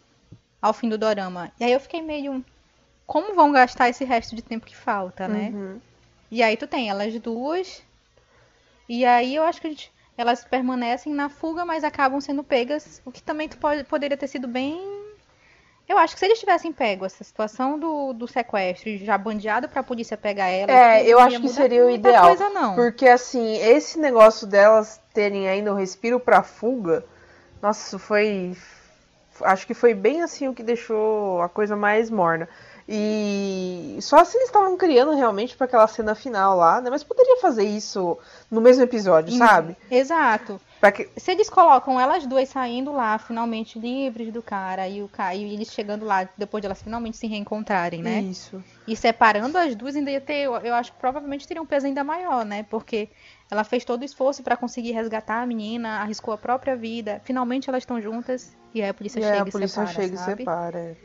[0.61, 1.51] ao fim do dorama.
[1.59, 2.45] E aí eu fiquei meio
[3.07, 5.51] como vão gastar esse resto de tempo que falta, né?
[5.53, 5.81] Uhum.
[6.31, 7.83] E aí tu tem elas duas.
[8.89, 13.03] E aí eu acho que a gente- elas permanecem na fuga, mas acabam sendo pegas,
[13.05, 15.03] o que também pode, poderia ter sido bem
[15.89, 19.83] eu acho que se eles tivessem pego essa situação do, do sequestro já bandeado pra
[19.83, 22.29] polícia pegar elas, É, eu acho que seria o ideal.
[22.29, 22.75] Coisa, não.
[22.75, 27.05] Porque assim, esse negócio delas terem ainda um respiro pra fuga,
[27.61, 28.57] nossa, foi.
[29.43, 32.49] Acho que foi bem assim o que deixou a coisa mais morna.
[32.95, 36.91] E só se eles estavam criando realmente pra aquela cena final lá, né?
[36.91, 38.19] Mas poderia fazer isso
[38.51, 39.75] no mesmo episódio, sabe?
[39.91, 40.61] Exato.
[40.95, 41.09] Que...
[41.17, 45.55] Se eles colocam elas duas saindo lá, finalmente livres do cara, e o cara, e
[45.55, 48.21] eles chegando lá depois de elas finalmente se reencontrarem, né?
[48.21, 48.63] Isso.
[48.87, 52.05] E separando as duas ainda ia ter, eu, acho que provavelmente teria um peso ainda
[52.05, 52.67] maior, né?
[52.69, 53.09] Porque
[53.51, 57.23] ela fez todo o esforço pra conseguir resgatar a menina, arriscou a própria vida.
[57.25, 60.15] Finalmente elas estão juntas e aí a polícia E chega a e polícia separa, chega
[60.15, 60.43] e sabe?
[60.43, 60.97] separa.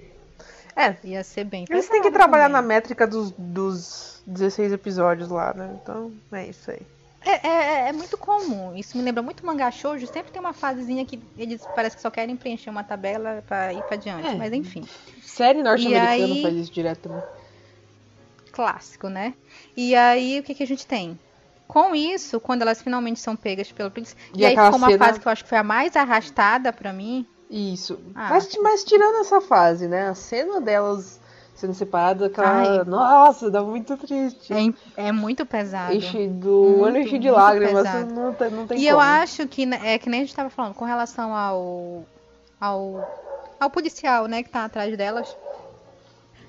[0.77, 0.95] É.
[1.03, 2.77] Ia ser bem eles têm que trabalhar na também.
[2.77, 5.77] métrica dos, dos 16 episódios lá, né?
[5.81, 6.81] Então, é isso aí.
[7.25, 8.73] É, é, é muito comum.
[8.75, 10.07] Isso me lembra muito mangá shoujo.
[10.07, 13.81] Sempre tem uma fasezinha que eles parece que só querem preencher uma tabela pra ir
[13.83, 14.27] pra diante.
[14.29, 14.35] É.
[14.35, 14.87] Mas enfim.
[15.21, 17.23] Série norte-americana aí- faz isso direto também.
[18.51, 19.33] clássico, né?
[19.75, 21.19] E aí, o que, que a gente tem?
[21.67, 24.15] Com isso, quando elas finalmente são pegas pela polícia.
[24.33, 26.71] E E, aí ficou uma cena- fase que eu acho que foi a mais arrastada
[26.71, 27.25] pra mim.
[27.49, 27.99] Isso.
[28.13, 28.29] Ah.
[28.31, 30.09] Mas, mas tirando essa fase, né?
[30.09, 31.19] A cena delas
[31.55, 32.79] sendo separadas, aquela.
[32.79, 32.83] Ai.
[32.85, 34.53] Nossa, dá muito triste.
[34.53, 35.93] É, é muito pesado.
[35.93, 38.13] Enche do olho enche de lágrimas, pesado.
[38.13, 38.91] não tem, não tem E como.
[38.91, 42.05] eu acho que né, é que nem a gente tava falando, com relação ao,
[42.61, 43.09] ao,
[43.59, 45.35] ao policial, né, que tá atrás delas.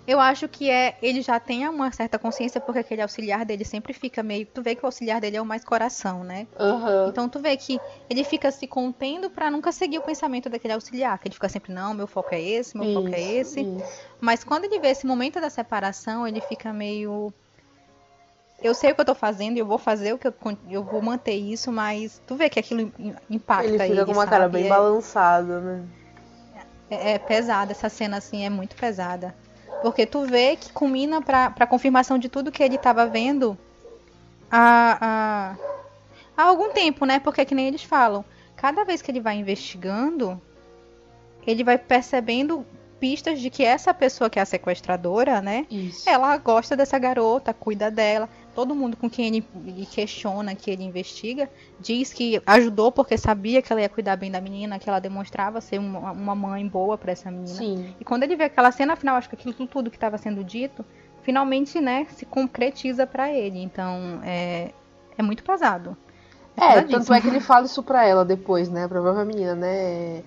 [0.08, 0.96] Eu acho que é.
[1.02, 4.46] Ele já tem uma certa consciência, porque aquele auxiliar dele sempre fica meio.
[4.46, 6.46] Tu vê que o auxiliar dele é o mais coração, né?
[6.58, 7.08] Aham.
[7.10, 11.18] Então tu vê que ele fica se contendo pra nunca seguir o pensamento daquele auxiliar.
[11.18, 13.60] Que ele fica sempre, não, meu foco é esse, meu foco é esse.
[13.60, 13.84] isso.
[14.18, 17.30] Mas quando ele vê esse momento da separação, ele fica meio.
[18.62, 20.34] Eu sei o que eu tô fazendo, eu vou fazer o que eu,
[20.70, 24.22] eu vou manter isso, mas tu vê que aquilo im- impacta Ele fica com uma
[24.24, 24.30] sabe?
[24.30, 25.84] cara bem É- balançada, né?
[26.90, 29.34] É, é pesada, essa cena assim é muito pesada.
[29.80, 33.56] Porque tu vê que culmina pra, pra confirmação de tudo que ele tava vendo
[34.50, 35.56] há, há,
[36.36, 37.18] há algum tempo, né?
[37.20, 38.24] Porque que nem eles falam,
[38.56, 40.40] cada vez que ele vai investigando,
[41.46, 42.66] ele vai percebendo
[42.98, 45.66] pistas de que essa pessoa que é a sequestradora, né?
[45.70, 46.08] Isso.
[46.08, 48.28] Ela gosta dessa garota, cuida dela.
[48.58, 53.72] Todo mundo com quem ele, questiona, que ele investiga, diz que ajudou porque sabia que
[53.72, 57.12] ela ia cuidar bem da menina, que ela demonstrava ser uma, uma mãe boa pra
[57.12, 57.54] essa menina.
[57.54, 57.94] Sim.
[58.00, 60.84] E quando ele vê aquela cena final, acho que aquilo tudo que estava sendo dito,
[61.22, 63.62] finalmente, né, se concretiza pra ele.
[63.62, 64.72] Então, é,
[65.16, 65.96] é muito pesado.
[66.56, 67.14] É, tanto pesadíssimo.
[67.14, 68.88] é que ele fala isso pra ela depois, né?
[68.88, 70.24] Pra própria menina, né?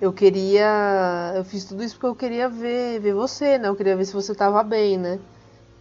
[0.00, 1.34] Eu queria.
[1.36, 3.68] Eu fiz tudo isso porque eu queria ver, ver você, né?
[3.68, 5.18] Eu queria ver se você tava bem, né?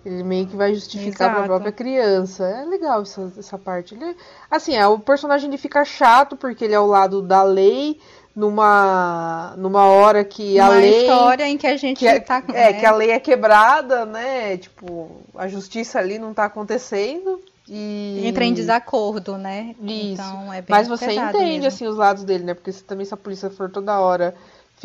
[0.06, 1.48] Ele meio que vai justificar pra Exato.
[1.48, 2.46] própria criança.
[2.46, 3.96] É legal essa, essa parte.
[3.96, 4.16] Ele,
[4.52, 8.00] assim, é, o personagem ele fica chato porque ele é ao lado da lei
[8.36, 11.02] numa, numa hora que a Uma lei.
[11.02, 12.44] história em que a gente que é, tá.
[12.50, 14.58] é, né, que a lei é quebrada, né?
[14.58, 17.42] Tipo, a justiça ali não tá acontecendo.
[17.70, 18.22] E...
[18.26, 19.74] entra em desacordo, né?
[19.82, 20.22] Isso.
[20.22, 21.68] Então é bem Mas você entende, mesmo.
[21.68, 22.54] assim, os lados dele, né?
[22.54, 24.36] Porque se, também se a polícia for toda hora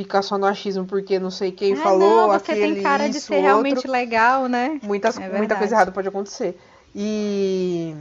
[0.02, 3.08] ficar só no achismo porque não sei quem Ah, falou, não, você aquele, tem cara
[3.08, 4.80] de isso, ser outro, realmente legal, né?
[4.82, 6.58] muitas, É muita coisa errada pode acontecer.
[6.94, 7.94] E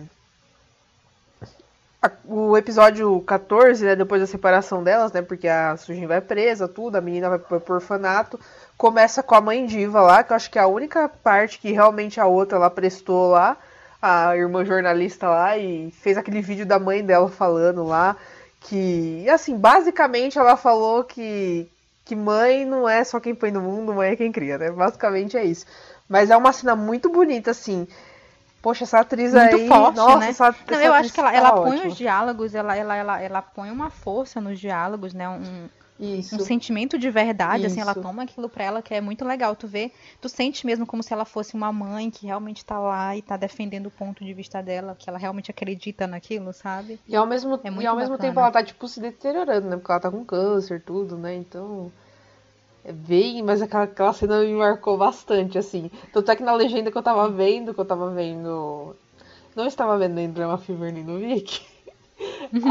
[2.01, 6.67] a- o episódio 14, né, depois da separação delas, né, porque a Sujin vai presa,
[6.67, 8.39] tudo, a menina vai pro orfanato,
[8.77, 11.71] começa com a mãe diva lá, que eu acho que é a única parte que
[11.71, 13.57] realmente a outra ela prestou lá,
[14.01, 18.15] a irmã jornalista lá, e fez aquele vídeo da mãe dela falando lá,
[18.61, 21.67] que, assim, basicamente ela falou que,
[22.07, 25.37] que mãe não é só quem põe no mundo, mãe é quem cria, né, basicamente
[25.37, 25.65] é isso.
[26.07, 27.85] Mas é uma cena muito bonita, assim,
[28.61, 29.67] Poxa, essa atriz Muito aí.
[29.67, 30.29] forte, nossa, né?
[30.29, 33.21] essa, Não, essa eu acho que ela, tá ela põe os diálogos, ela, ela, ela,
[33.21, 35.29] ela põe uma força nos diálogos, né?
[35.29, 36.35] Um, Isso.
[36.35, 38.01] um sentimento de verdade, assim, ela Isso.
[38.01, 39.55] toma aquilo pra ela que é muito legal.
[39.55, 43.15] Tu vê, tu sente mesmo como se ela fosse uma mãe que realmente tá lá
[43.15, 46.99] e tá defendendo o ponto de vista dela, que ela realmente acredita naquilo, sabe?
[47.07, 49.77] E ao mesmo, É e ao mesmo tempo ela tá, tipo, se deteriorando, né?
[49.77, 51.35] Porque ela tá com câncer, tudo, né?
[51.35, 51.91] Então.
[52.85, 53.43] É bem.
[53.43, 55.91] Mas aquela, aquela cena me marcou bastante, assim.
[56.13, 58.95] Tanto é que na legenda que eu tava vendo, que eu tava vendo.
[59.55, 61.61] Não estava vendo em Drama Fever nem no Vic.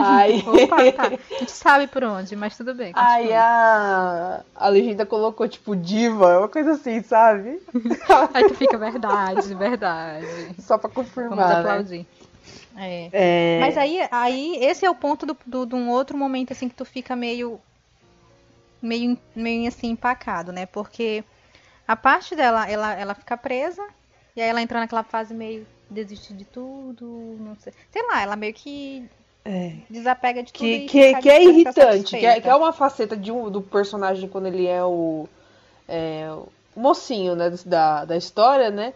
[0.05, 0.43] Aí.
[0.47, 1.07] Opa, tá.
[1.09, 2.93] A gente sabe por onde, mas tudo bem.
[2.95, 7.61] Aí a, a legenda colocou, tipo, diva, uma coisa assim, sabe?
[8.35, 10.27] Aí tu fica, verdade, verdade.
[10.59, 11.49] Só pra Vamos confirmar.
[11.49, 11.59] né?
[11.61, 12.07] aplaudir.
[12.77, 13.09] É.
[13.13, 13.59] É...
[13.61, 16.75] Mas aí, aí esse é o ponto do, do- de um outro momento assim que
[16.75, 17.59] tu fica meio
[18.83, 20.67] meio meio assim empacado, né?
[20.67, 21.25] Porque
[21.89, 23.83] a parte dela, ela ela fica presa
[24.37, 27.73] e aí ela entra naquela fase meio desistir de tudo, não sei.
[27.91, 29.09] Sei lá, ela meio que
[29.49, 29.73] É.
[29.89, 33.31] desapega de tudo Que, que, que é irritante, que é, que é uma faceta de
[33.31, 35.29] um, do personagem quando ele é o,
[35.89, 36.29] é,
[36.75, 38.93] o mocinho né, da, da história, né?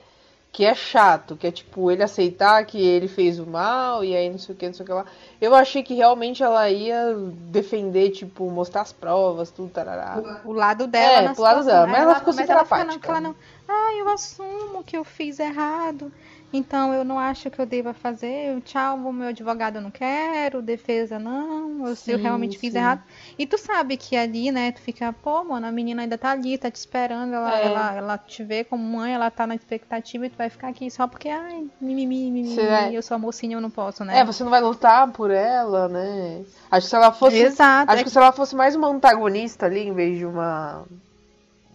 [0.53, 4.29] Que é chato, que é tipo ele aceitar que ele fez o mal e aí
[4.29, 5.07] não sei o que, não sei o que lá.
[5.41, 10.25] Eu achei que realmente ela ia defender, tipo, mostrar as provas, tudo, tarará.
[10.45, 12.83] o lado dela É, pro lado dela, mas Aí ela ficou mas super ela fica
[12.83, 12.85] apática.
[12.85, 13.37] naquela não,
[13.69, 16.13] ah, eu assumo que eu fiz errado.
[16.53, 18.55] Então eu não acho que eu deva fazer.
[18.55, 22.73] Eu, tchau, o meu advogado eu não quero, defesa não, eu, eu Sim, realmente fiz
[22.73, 22.79] sim.
[22.79, 23.03] errado.
[23.39, 26.59] E tu sabe que ali, né, tu fica, pô, mano, a menina ainda tá ali,
[26.59, 27.67] tá te esperando, ela, É.
[27.67, 30.91] ela, ela te vê como mãe, ela tá na expectativa e tu vai ficar aqui
[30.91, 34.19] só porque, ai, mimimi, mimimi, é- eu sou a mocinha, eu não posso, né?
[34.19, 36.45] É, você não vai lutar por ela, né?
[36.69, 37.37] Acho que se ela fosse.
[37.37, 37.93] Exato.
[37.93, 40.85] Acho é que se ela fosse mais uma antagonista ali, em vez de uma.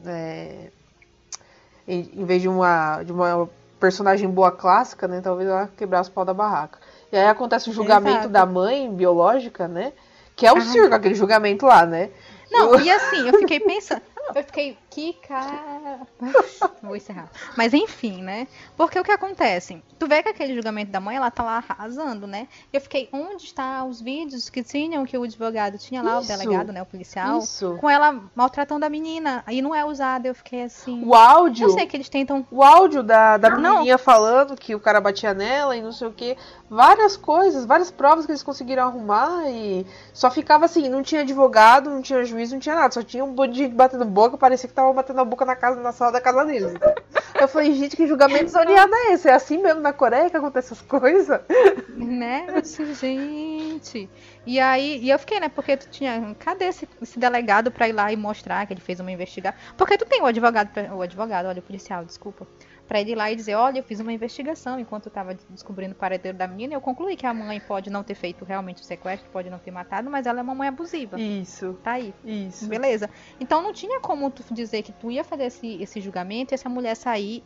[0.06, 0.70] é,
[1.88, 3.50] em, em vez de uma, de uma
[3.86, 5.22] personagem boa clássica, né?
[5.22, 6.80] Talvez ela quebrasse o pau da barraca.
[7.12, 8.30] E aí acontece o julgamento Exato.
[8.30, 9.94] da mãe biológica, né?
[10.36, 10.62] Que é o Ai.
[10.62, 12.10] circo, aquele julgamento lá, né?
[12.52, 14.02] Não, e assim, eu fiquei pensando.
[14.34, 16.08] Eu fiquei, que cara.
[16.82, 17.30] Vou encerrar.
[17.58, 18.48] Mas enfim, né?
[18.78, 19.84] Porque o que acontece?
[20.00, 22.48] Tu vê que aquele julgamento da mãe, ela tá lá arrasando, né?
[22.72, 26.32] Eu fiquei, onde está os vídeos que tinham que o advogado tinha lá, Isso.
[26.34, 26.82] o delegado, né?
[26.82, 27.78] O policial, Isso.
[27.82, 29.44] com ela maltratando a menina.
[29.46, 30.28] Aí não é usado.
[30.28, 31.04] Eu fiquei assim.
[31.06, 31.68] O áudio.
[31.68, 32.48] Eu sei que eles tentam.
[32.50, 33.74] O áudio da, da Não.
[33.74, 36.38] menininha falando que o cara batia nela e não sei o que.
[36.70, 41.90] Várias coisas, várias provas que eles conseguiram arrumar e só ficava assim, não tinha advogado,
[41.90, 42.94] não tinha juiz, não tinha nada.
[42.94, 45.56] Só tinha um monte de gente batendo boca, parecia que tava batendo a boca na
[45.56, 46.74] casa, na sala da casa deles.
[47.40, 49.28] Eu falei, gente, que julgamento zoneado é esse?
[49.28, 51.42] É assim mesmo na Coreia que acontece essas coisas?
[51.96, 52.48] Né?
[52.62, 54.10] Disse, gente.
[54.46, 55.50] E aí, e eu fiquei, né?
[55.50, 56.36] Porque tu tinha.
[56.40, 59.60] Cadê esse, esse delegado pra ir lá e mostrar que ele fez uma investigação?
[59.78, 62.48] Porque tu tem o advogado, o advogado, olha, o policial, desculpa.
[62.88, 65.94] Pra ele ir lá e dizer, olha, eu fiz uma investigação enquanto eu tava descobrindo
[65.94, 66.74] o paradeiro da menina.
[66.74, 69.58] e Eu concluí que a mãe pode não ter feito realmente o sequestro, pode não
[69.58, 71.20] ter matado, mas ela é uma mãe abusiva.
[71.20, 72.14] Isso, Tá aí.
[72.24, 72.68] isso.
[72.68, 73.10] Beleza.
[73.40, 76.70] Então não tinha como tu dizer que tu ia fazer esse, esse julgamento e essa
[76.70, 77.44] mulher sair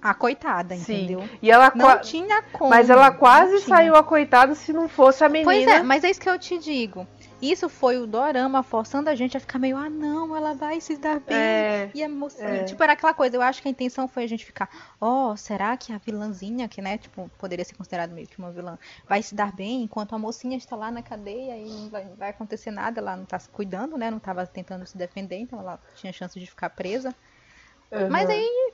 [0.00, 1.04] a coitada, Sim.
[1.04, 1.28] entendeu?
[1.40, 2.68] E ela Não tinha como.
[2.68, 5.50] Mas ela quase saiu a coitada se não fosse a menina.
[5.50, 7.06] Pois é, mas é isso que eu te digo.
[7.42, 10.96] Isso foi o dorama forçando a gente a ficar meio, ah não, ela vai se
[10.96, 11.36] dar bem.
[11.36, 12.64] É, E a moça, é.
[12.64, 14.68] tipo, era aquela coisa, eu acho que a intenção foi a gente ficar,
[15.00, 18.78] ó, será que a vilãzinha, que, né, tipo, poderia ser considerada meio que uma vilã,
[19.06, 22.30] vai se dar bem enquanto a mocinha está lá na cadeia e não vai, vai
[22.30, 25.78] acontecer nada, ela não tá se cuidando, né, não tava tentando se defender, então ela
[25.96, 27.14] tinha chance de ficar presa.
[27.92, 28.08] Aham.
[28.08, 28.72] Mas aí,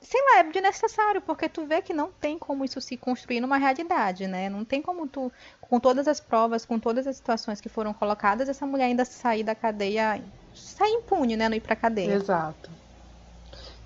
[0.00, 3.58] sei lá, é desnecessário, porque tu vê que não tem como isso se construir numa
[3.58, 4.48] realidade, né?
[4.48, 5.30] Não tem como tu,
[5.70, 9.44] com todas as provas, com todas as situações que foram colocadas, essa mulher ainda sair
[9.44, 10.20] da cadeia,
[10.52, 11.48] sair impune, né?
[11.48, 12.14] Não ir pra cadeia.
[12.14, 12.68] Exato.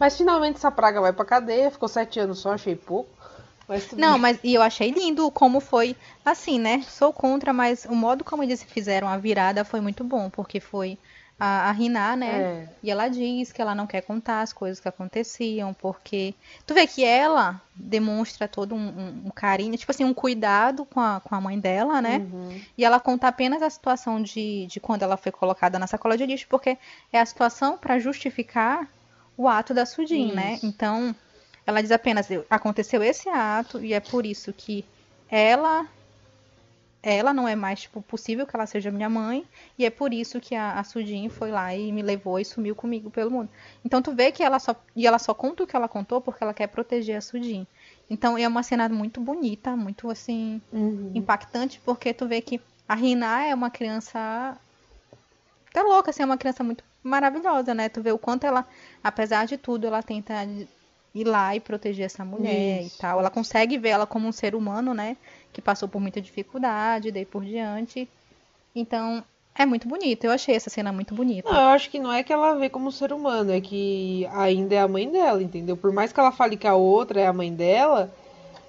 [0.01, 3.11] Mas finalmente essa praga vai pra cadeia, ficou sete anos só, achei pouco.
[3.69, 6.83] Mas tudo Não, mas e eu achei lindo como foi, assim, né?
[6.89, 10.99] Sou contra, mas o modo como eles fizeram a virada foi muito bom, porque foi
[11.39, 12.41] a, a Riná, né?
[12.41, 12.69] É.
[12.83, 16.33] E ela diz que ela não quer contar as coisas que aconteciam, porque
[16.67, 21.01] tu vê que ela demonstra todo um, um- um carinho, tipo assim, um cuidado com
[21.01, 22.19] a, com a mãe dela, né?
[22.19, 22.61] Uhum.
[22.79, 26.25] E ela conta apenas a situação de, de quando ela foi colocada na sacola de
[26.25, 26.79] lixo, porque
[27.13, 28.89] é a situação para justificar
[29.37, 30.61] o ato da Sudin, né?
[30.63, 31.15] Então,
[31.67, 34.85] ela diz apenas, aconteceu esse ato e é por isso que
[35.29, 35.85] ela
[37.05, 39.45] ela não é mais tipo, possível que ela seja minha mãe
[39.79, 42.75] e é por isso que a, a Sudin foi lá e me levou e sumiu
[42.75, 43.51] comigo pelo mundo.
[43.85, 46.43] Então tu vê que ela só e ela só conta o que ela contou porque
[46.43, 47.67] ela quer proteger a Sudin.
[48.09, 51.13] Então é uma cena muito bonita, muito assim Uhum.
[51.15, 54.59] impactante porque tu vê que a Rina é uma criança
[55.73, 57.89] tá louca, assim, é uma criança muito maravilhosa, né?
[57.89, 58.67] Tu vê o quanto ela,
[59.03, 60.35] apesar de tudo, ela tenta
[61.15, 62.97] ir lá e proteger essa mulher Isso.
[62.97, 63.19] e tal.
[63.21, 65.17] Ela consegue ver ela como um ser humano, né?
[65.55, 68.09] Que passou por muita dificuldade, daí por diante.
[68.75, 69.25] Então,
[69.55, 70.25] é muito bonito.
[70.25, 71.51] Eu achei essa cena muito bonita.
[71.51, 74.75] Não, eu acho que não é que ela vê como ser humano, é que ainda
[74.75, 75.77] é a mãe dela, entendeu?
[75.77, 78.13] Por mais que ela fale que a outra é a mãe dela,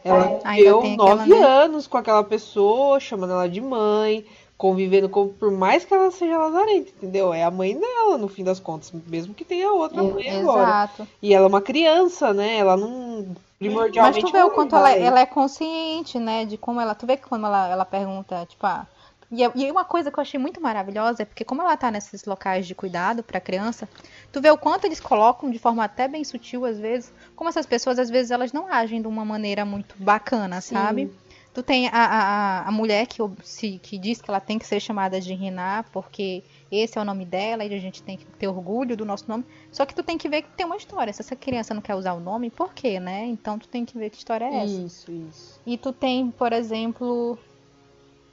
[0.04, 1.44] ela tem aquela, nove né?
[1.44, 4.24] anos com aquela pessoa, chamando ela de mãe,
[4.58, 5.28] convivendo com.
[5.30, 7.34] Por mais que ela seja lazarenta, entendeu?
[7.34, 10.62] É a mãe dela, no fim das contas, mesmo que tenha outra mãe agora.
[10.64, 11.08] Exato.
[11.22, 12.58] E ela é uma criança, né?
[12.58, 13.36] Ela não.
[13.58, 14.22] Primordialmente.
[14.22, 15.02] Mas tu vê o quanto ela, vai.
[15.02, 16.46] ela é consciente, né?
[16.46, 16.94] De como ela.
[16.94, 18.86] Tu vê que quando ela, ela pergunta, tipo, ah.
[19.32, 21.90] E, é- e uma coisa que eu achei muito maravilhosa é porque, como ela tá
[21.90, 23.90] nesses locais de cuidado pra criança,
[24.32, 27.66] tu vê o quanto eles colocam de forma até bem sutil, às vezes, como essas
[27.66, 30.76] pessoas, às vezes, elas não agem de uma maneira muito bacana, Sim.
[30.76, 31.12] sabe?
[31.56, 34.80] Tu tem a, a, a- mulher que, se, que diz que ela tem que ser
[34.82, 38.48] chamada de Riná, porque esse é o nome dela e a gente tem que ter
[38.50, 39.46] orgulho do nosso nome.
[39.72, 41.14] Só que tu tem que ver que tem uma história.
[41.14, 43.26] Se essa criança não quer usar o nome, por quê, né?
[43.26, 44.82] Então tu tem que ver que história é essa.
[44.82, 45.62] Isso, isso.
[45.66, 47.40] E tu tem, por exemplo.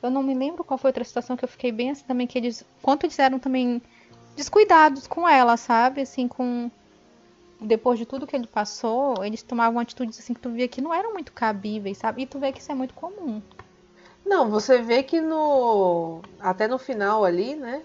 [0.02, 2.36] Eu não me lembro qual foi outra situação que eu fiquei bem assim também, que
[2.36, 2.64] eles.
[2.82, 3.80] Quanto eles eram também
[4.34, 6.00] descuidados com ela, sabe?
[6.00, 6.68] Assim, com.
[7.62, 10.92] Depois de tudo que ele passou, eles tomavam atitudes assim que tu via que não
[10.92, 12.22] eram muito cabíveis, sabe?
[12.22, 13.40] E tu vê que isso é muito comum.
[14.24, 16.20] Não, você vê que no.
[16.40, 17.82] Até no final ali, né?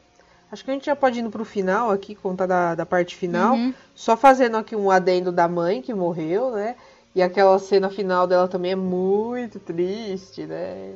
[0.52, 3.56] Acho que a gente já pode ir pro final aqui, contar da, da parte final.
[3.56, 3.74] Uhum.
[3.94, 6.76] Só fazendo aqui um adendo da mãe que morreu, né?
[7.14, 10.94] E aquela cena final dela também é muito triste, né?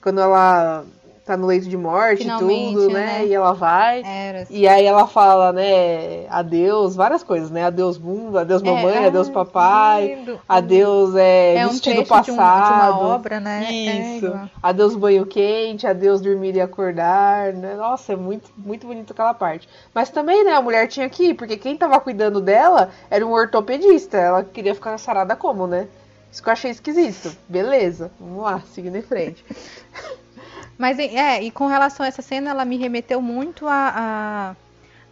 [0.00, 0.84] Quando ela
[1.30, 3.06] tá no leito de morte e Finalmente, tudo, né?
[3.06, 3.26] né?
[3.26, 4.02] E ela vai.
[4.04, 4.46] Era.
[4.50, 6.26] E aí ela fala, né?
[6.28, 7.64] Adeus, várias coisas, né?
[7.64, 10.14] Adeus mundo, adeus mamãe, É, adeus ai, papai.
[10.14, 10.40] lindo.
[10.48, 12.74] Adeus é, É um vestido trecho de, um- de passado.
[12.74, 13.66] uma obra, né?
[13.68, 13.72] É
[14.16, 14.26] Isso.
[14.26, 14.48] igual.
[14.62, 17.74] adeus banho quente, adeus dormir e acordar, né?
[17.74, 19.68] Nossa, é muito, muito bonito aquela parte.
[19.94, 23.30] Mas também, né, a mulher tinha que ir, porque quem tava cuidando dela era um
[23.30, 24.16] ortopedista.
[24.16, 25.86] Ela queria ficar sarada como, né?
[26.32, 27.36] Isso que eu achei esquisito.
[27.48, 29.44] Beleza, vamos lá, seguindo em frente.
[30.80, 34.54] Mas é, e com relação a essa cena, ela me remeteu muito a,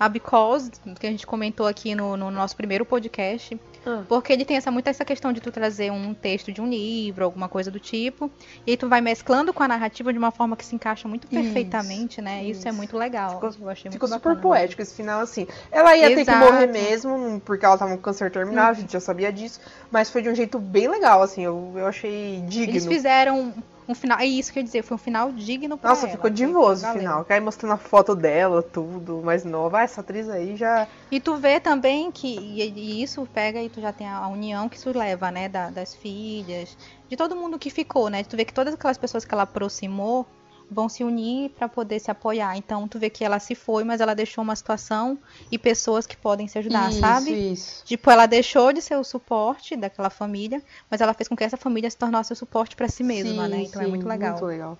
[0.01, 3.61] a, a Because, que a gente comentou aqui no, no nosso primeiro podcast.
[3.87, 4.03] Ah.
[4.09, 7.23] Porque ele tem essa, muito essa questão de tu trazer um texto de um livro,
[7.23, 8.31] alguma coisa do tipo,
[8.67, 11.25] e aí tu vai mesclando com a narrativa de uma forma que se encaixa muito
[11.31, 12.45] Isso, perfeitamente, né?
[12.45, 12.77] Isso, é isso.
[12.77, 13.35] muito legal.
[13.35, 14.41] Ficou- eu achei Ficou super bacana.
[14.41, 15.47] poético esse final, assim.
[15.71, 16.45] Ela ia ter que Exato.
[16.51, 19.61] morrer mesmo, porque ela tava com câncer terminal, a gente já sabia disso.
[19.91, 21.43] Mas foi de um jeito bem legal, assim.
[21.45, 22.73] Eu, eu achei digno.
[22.73, 23.53] Eles fizeram
[23.89, 24.19] um final.
[24.19, 26.13] É isso que eu ia dizer, foi um final digno pra Nossa, ela.
[26.13, 27.27] ficou divoso o final.
[27.29, 29.79] Aí mostrando a foto dela, tudo, mais nova.
[29.79, 30.87] Ah, essa atriz aí já.
[31.11, 34.29] E tu vê também que e, e isso pega e tu já tem a, a
[34.29, 36.77] união que isso leva, né, da- das filhas,
[37.09, 38.23] de todo mundo que ficou, né?
[38.25, 40.27] Tu vê que todas aquelas pessoas que ela aproximou
[40.71, 42.57] vão se unir pra poder se apoiar.
[42.57, 45.19] Então tu vê que ela se foi, mas ela deixou uma situação
[45.51, 47.53] e pessoas que podem se ajudar, isso, sabe?
[47.53, 47.83] Isso.
[47.85, 51.57] Tipo, ela deixou de ser o suporte daquela família, mas ela fez com que essa
[51.57, 53.63] família se tornasse o suporte pra si mesma, Sim, né?
[53.63, 54.33] Então é sim, muito legal.
[54.33, 54.79] Muito legal.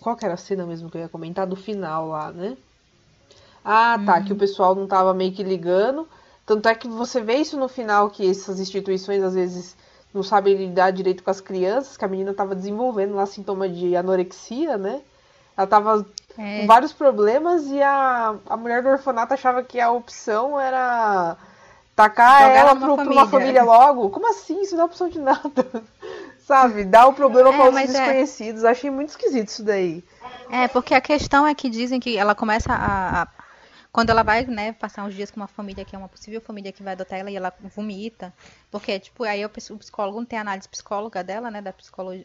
[0.00, 1.46] Qual que era a cena mesmo que eu ia comentar?
[1.46, 2.56] Do final lá, né?
[3.64, 4.18] Ah, tá.
[4.18, 4.24] Uhum.
[4.24, 6.08] Que o pessoal não tava meio que ligando.
[6.46, 9.76] Tanto é que você vê isso no final, que essas instituições às vezes
[10.12, 13.94] não sabem lidar direito com as crianças, que a menina tava desenvolvendo lá sintoma de
[13.96, 15.00] anorexia, né?
[15.56, 16.06] Ela tava
[16.38, 21.36] É, com vários problemas e a, a mulher do orfanato achava que a opção era
[21.94, 23.62] tacar Jogar ela pra uma família.
[23.62, 24.08] logo.
[24.10, 24.62] Como assim?
[24.62, 25.66] Isso não é opção de nada.
[26.46, 26.84] Sabe?
[26.84, 28.64] Dá o problema É, para os é- desconhecidos.
[28.64, 30.02] Achei muito esquisito isso daí.
[30.50, 33.28] É, porque a questão é que dizem que ela começa a-
[33.92, 36.70] Quando ela vai, né, passar uns dias com uma família que é uma possível família
[36.70, 38.32] que vai adotar ela e ela vomita.
[38.70, 42.24] Porque, tipo, aí o ps- o psicólogo não tem análise psicóloga dela, né, da psicologia.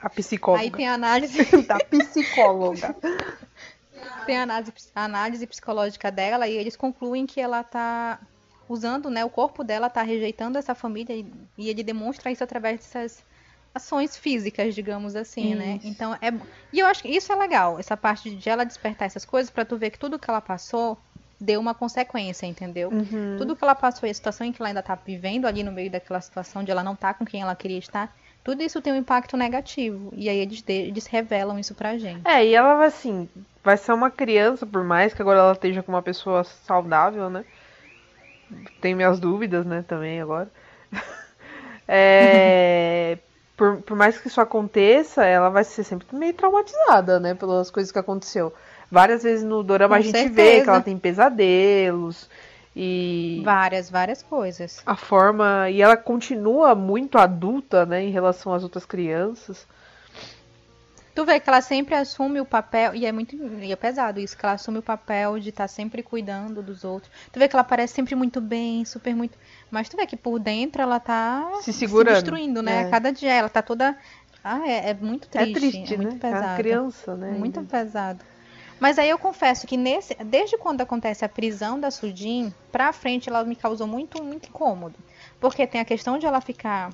[0.00, 0.62] A psicóloga.
[0.64, 2.96] Aí tem a análise, Da psicóloga.
[4.26, 8.18] tem a análise, a análise psicológica dela e eles concluem que ela tá
[8.68, 12.78] usando, né, o corpo dela tá rejeitando essa família e, e ele demonstra isso através
[12.78, 13.24] dessas
[13.74, 15.76] ações físicas, digamos assim, né?
[15.76, 15.86] Isso.
[15.88, 16.30] Então é
[16.72, 19.64] e eu acho que isso é legal, essa parte de ela despertar essas coisas pra
[19.64, 20.98] tu ver que tudo que ela passou
[21.40, 22.90] deu uma consequência, entendeu?
[22.90, 23.36] Uhum.
[23.38, 25.72] Tudo que ela passou e a situação em que ela ainda tá vivendo ali no
[25.72, 28.14] meio daquela situação de ela não tá com quem ela queria estar,
[28.44, 30.12] tudo isso tem um impacto negativo.
[30.16, 32.26] E aí eles, de- eles revelam isso pra gente.
[32.28, 33.28] É, e ela vai assim,
[33.64, 37.44] vai ser uma criança, por mais que agora ela esteja com uma pessoa saudável, né?
[38.80, 40.50] Tenho minhas dúvidas, né, também agora.
[41.92, 43.18] É,
[43.60, 47.92] por, por mais que isso aconteça, ela vai ser sempre meio traumatizada, né, pelas coisas
[47.92, 48.54] que aconteceu.
[48.90, 50.64] Várias vezes no dorama Com a gente vê certeza.
[50.64, 52.26] que ela tem pesadelos
[52.74, 54.80] e Várias, várias coisas.
[54.86, 59.66] a forma e ela continua muito adulta, né, em relação às outras crianças.
[61.20, 64.34] Tu vê que ela sempre assume o papel, e é muito e é pesado isso,
[64.34, 67.12] que ela assume o papel de estar sempre cuidando dos outros.
[67.30, 69.36] Tu vê que ela parece sempre muito bem, super muito.
[69.70, 72.84] Mas tu vê que por dentro ela tá Se segurando, destruindo, né?
[72.84, 72.86] é.
[72.86, 73.98] A cada dia ela tá toda.
[74.42, 75.50] Ah, é, é muito triste.
[75.50, 76.18] é triste, é muito né?
[76.18, 76.42] pesado.
[76.42, 77.30] É uma criança, né?
[77.32, 78.24] Muito pesado.
[78.80, 83.28] Mas aí eu confesso que nesse, desde quando acontece a prisão da Sudin, pra frente
[83.28, 84.96] ela me causou muito, muito incômodo.
[85.38, 86.88] Porque tem a questão de ela ficar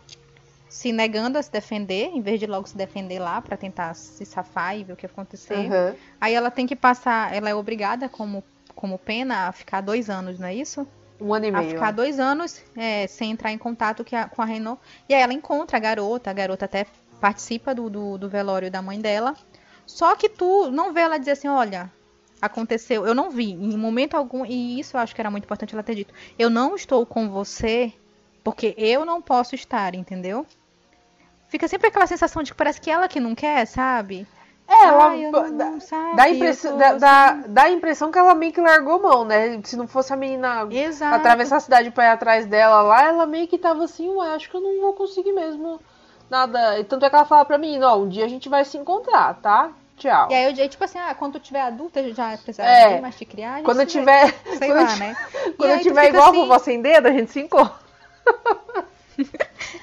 [0.69, 4.25] se negando a se defender, em vez de logo se defender lá pra tentar se
[4.25, 5.55] safar e ver o que ia acontecer.
[5.55, 5.95] Aham.
[6.21, 8.43] Aí ela tem que passar, ela é obrigada como,
[8.75, 10.87] como pena a ficar dois anos, não é isso?
[11.21, 11.69] Um ano e a meio.
[11.71, 11.93] ficar ó.
[11.93, 14.81] dois anos é, sem entrar em contato a- com a Renault.
[15.09, 16.85] E aí ela encontra a garota, a garota até
[17.21, 19.35] participa do, do, do velório da mãe dela.
[19.87, 21.91] Só que tu não vê ela dizer assim, olha,
[22.43, 25.73] aconteceu, eu não vi em momento algum, e isso eu acho que era muito importante
[25.75, 26.12] ela ter dito.
[26.39, 27.93] Eu não estou com você
[28.45, 30.47] porque eu não posso estar, entendeu?
[31.49, 34.27] Fica sempre aquela sensação de que parece que ela que não quer, sabe?
[34.69, 37.43] É, ela Ai, eu dá, sabe, dá, a eu impressão, tô dá, dá, assim.
[37.47, 39.61] dá a impressão que ela meio que largou mão, né?
[39.63, 41.15] Se não fosse a menina Exato.
[41.15, 44.51] atravessar a cidade pra ir atrás dela lá, ela meio que tava assim, ué, acho
[44.51, 45.81] que eu não vou conseguir mesmo
[46.29, 46.81] nada.
[46.81, 48.77] E Tanto é que ela fala pra mim, ó, um dia a gente vai se
[48.77, 49.71] encontrar, tá?
[49.97, 50.29] Tchau.
[50.31, 53.01] E aí eu digo, tipo assim, ah, quando tu tiver adulta, já precisar É.
[53.01, 53.63] mais te criar.
[53.63, 54.35] Quando eu tiver.
[54.59, 55.17] Sei quando eu lá, né?
[55.57, 57.73] Quando eu tiver igual assim, a vovó sem dedo, a gente se encontra.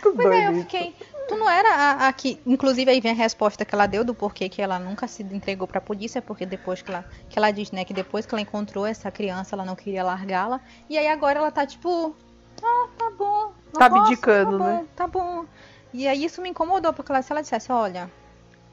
[0.02, 0.96] Pois é, eu fiquei.
[1.28, 2.40] Tu não era a, a que.
[2.46, 5.68] Inclusive aí vem a resposta que ela deu do porquê que ela nunca se entregou
[5.68, 7.06] pra polícia, porque depois que ela.
[7.30, 10.62] Que ela diz, né, que depois que ela encontrou essa criança, ela não queria largá-la.
[10.90, 12.16] E aí agora ela tá tipo.
[12.62, 13.52] Ah, tá bom.
[13.74, 14.86] Tá posso, abdicando, tá bom, né?
[14.96, 15.46] Tá bom.
[15.94, 18.10] E aí isso me incomodou, porque ela, se ela dissesse, olha.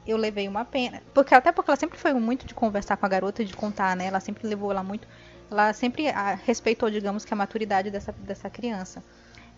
[0.05, 1.01] Eu levei uma pena.
[1.13, 4.07] Porque até porque ela sempre foi muito de conversar com a garota, de contar, né?
[4.07, 5.07] Ela sempre levou ela muito.
[5.49, 9.03] Ela sempre ah, respeitou, digamos, que a maturidade dessa, dessa criança.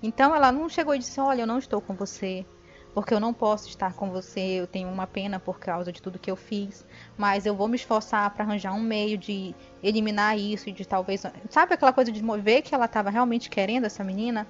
[0.01, 2.45] Então ela não chegou e disse: Olha, eu não estou com você,
[2.93, 6.19] porque eu não posso estar com você, eu tenho uma pena por causa de tudo
[6.19, 6.85] que eu fiz,
[7.17, 11.23] mas eu vou me esforçar para arranjar um meio de eliminar isso e de talvez.
[11.49, 14.47] Sabe aquela coisa de ver que ela estava realmente querendo essa menina?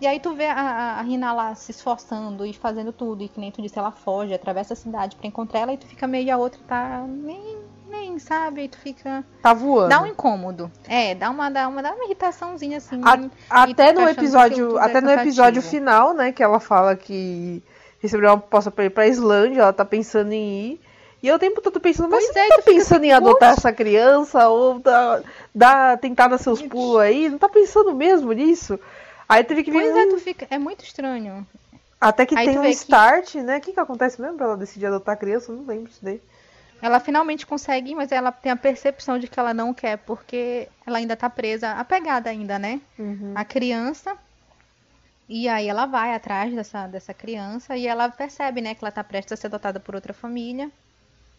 [0.00, 3.40] E aí tu vê a, a, Rina lá se esforçando e fazendo tudo, e que
[3.40, 6.26] nem tu disse, ela foge, atravessa a cidade para encontrar ela, e tu fica meio
[6.26, 8.64] e a outra tá nem, nem, sabe?
[8.64, 9.24] E tu fica.
[9.40, 9.88] Tá voando.
[9.88, 10.70] Dá um incômodo.
[10.86, 13.00] É, dá uma, dá uma, dá uma irritaçãozinha assim.
[13.02, 16.94] A- e até no episódio, tudo é até no episódio final, né, que ela fala
[16.94, 17.62] que
[18.00, 20.80] recebeu uma proposta pra ir pra Islândia, ela tá pensando em ir.
[21.22, 23.52] E eu o tempo todo pensando, mas Pois você é, não tá pensando em adotar
[23.54, 25.22] essa criança ou dar,
[25.54, 27.28] dar, tentar dar seus pulos aí?
[27.28, 28.78] Não tá pensando mesmo nisso?
[29.28, 30.46] Aí teve que vir Pois é, um- tu fica.
[30.50, 31.46] É muito estranho.
[32.00, 33.56] Até que Aí tem um vê que- start, né?
[33.56, 35.50] O que, que acontece mesmo pra ela decidir adotar a criança?
[35.50, 36.20] Eu não lembro disso daí.
[36.82, 40.98] Ela finalmente consegue, mas ela tem a percepção de que ela não quer, porque ela
[40.98, 42.80] ainda tá presa, apegada ainda, né?
[43.34, 44.14] A criança.
[45.28, 49.02] E aí ela vai atrás dessa, dessa criança e ela percebe, né, que ela tá
[49.04, 50.70] prestes a ser adotada por outra família.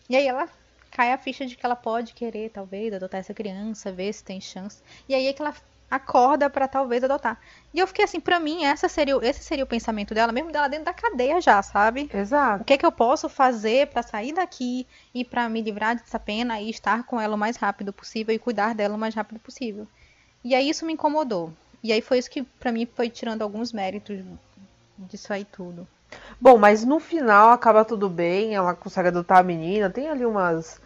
[0.09, 0.49] E aí ela
[0.91, 4.41] cai a ficha de que ela pode querer, talvez, adotar essa criança, ver se tem
[4.41, 4.81] chance.
[5.07, 5.53] E aí é que ela
[5.89, 7.39] acorda pra talvez adotar.
[7.73, 10.51] E eu fiquei assim, pra mim, essa seria, o- esse seria o pensamento dela, mesmo
[10.51, 12.11] dela dentro da cadeia já, sabe?
[12.13, 12.63] O Exato.
[12.65, 16.59] que é que eu posso fazer pra sair daqui e pra me livrar dessa pena
[16.59, 19.88] e estar com ela o mais rápido possível e cuidar dela o mais rápido possível.
[20.43, 21.53] E aí isso me incomodou.
[21.84, 24.19] E aí foi isso que pra mim foi tirando alguns méritos
[24.97, 25.88] disso aí tudo.
[26.39, 30.80] Bom, mas no final acaba tudo bem, ela consegue adotar a menina, tem ali umas,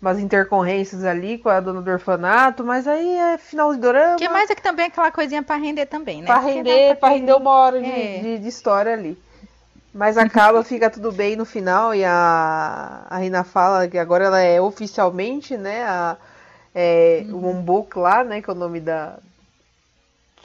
[0.00, 4.16] umas intercorrências ali com a dona do orfanato, mas aí é final de dorama.
[4.16, 6.26] Que mais é que também é aquela coisinha pra render também, né?
[6.26, 8.20] Pra Porque render, pra render uma hora de, É.
[8.20, 9.16] de, de história ali.
[9.94, 14.40] Mas acaba, fica tudo bem no final e a, a Rina fala que agora ela
[14.40, 16.16] é oficialmente, né, a,
[16.74, 17.36] é, Uhum.
[17.36, 19.18] o Ombok lá, né, que é o nome da...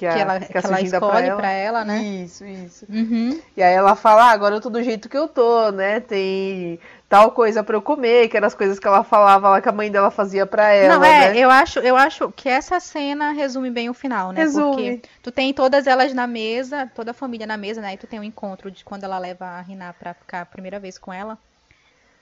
[0.01, 2.01] Que, a, que ela, que que ela escolhe pra ela, né?
[2.01, 2.87] Isso, isso.
[2.89, 3.39] Uhum.
[3.55, 6.79] E aí ela fala, ah, agora eu tô do jeito que eu tô, né, tem
[7.07, 9.71] tal coisa pra eu comer, que eram as coisas que ela falava lá que a
[9.71, 11.37] mãe dela fazia pra ela, Não, é, né?
[11.37, 14.41] eu acho, eu acho que essa cena resume bem o final, né?
[14.41, 14.97] Resume.
[14.97, 17.93] Porque tu tem todas elas na mesa, toda a família na mesa, né?
[17.93, 20.79] E tu tem o encontro de quando ela leva a Rina pra ficar a primeira
[20.79, 21.37] vez com ela.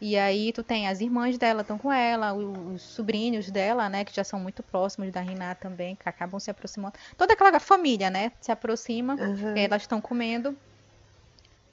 [0.02, 4.16] E aí tu tem as irmãs dela estão com ela, os sobrinhos dela, né, que
[4.16, 6.94] já são muito próximos da Rina também, que acabam se aproximando.
[7.18, 9.58] Toda aquela família, né, se aproxima, Uhum.
[9.58, 10.56] elas estão comendo.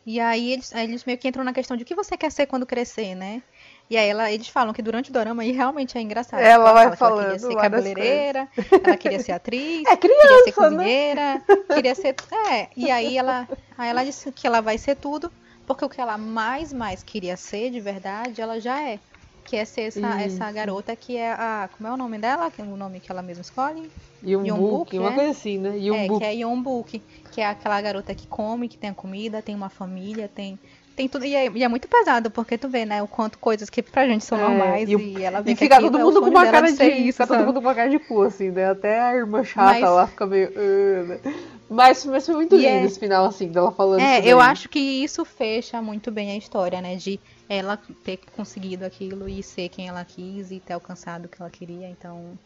[0.04, 2.30] E aí eles, aí eles meio que entram na questão de o que você quer
[2.30, 3.42] ser quando crescer, né?
[3.90, 6.40] E aí ela, eles falam que durante o dorama, e realmente é engraçado.
[6.40, 8.48] Ela vai fala que ela queria falando ser cabeleireira,
[8.84, 10.76] ela queria ser atriz, É queria ser criança, né?
[10.76, 11.42] cozinheira,
[11.74, 12.14] queria ser.
[12.52, 15.30] É, e aí ela, aí ela disse que ela vai ser tudo,
[15.66, 18.98] porque o que ela mais, mais queria ser de verdade, ela já é.
[19.44, 21.68] Que é ser essa, essa garota que é a.
[21.76, 22.50] Como é o nome dela?
[22.50, 23.88] Que é O nome que ela mesma escolhe?
[24.20, 25.14] E book, uma né?
[25.16, 25.78] coisa assim, né?
[25.78, 27.00] E um é, que é Yeonbuk,
[27.30, 30.58] que é aquela garota que come, que tem a comida, tem uma família, tem.
[30.96, 31.24] Tem tudo.
[31.26, 34.04] E é, e é muito pesado, porque tu vê, né, o quanto coisas que pra
[34.08, 36.04] gente são É, normais e e, o- ela vê E que fica aquilo todo é
[36.04, 38.22] mundo com uma cara de, ser isso, fica todo mundo com uma cara de cu,
[38.22, 38.70] assim, né?
[38.70, 40.50] Até a irmã chata Mas- lá fica meio.
[40.56, 41.20] "Ah", né?
[41.68, 44.48] Mas, mas foi muito lindo é- esse final, assim, dela falando É, eu daí.
[44.50, 46.96] acho que isso fecha muito bem a história, né?
[46.96, 51.40] De ela ter conseguido aquilo e ser quem ela quis e ter alcançado o que
[51.40, 51.88] ela queria.
[51.88, 52.38] Então,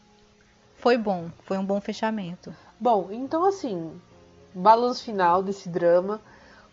[0.77, 1.29] foi bom.
[1.43, 2.53] Foi um bom fechamento.
[2.79, 3.91] Bom, então assim,
[4.53, 6.19] balanço final desse drama.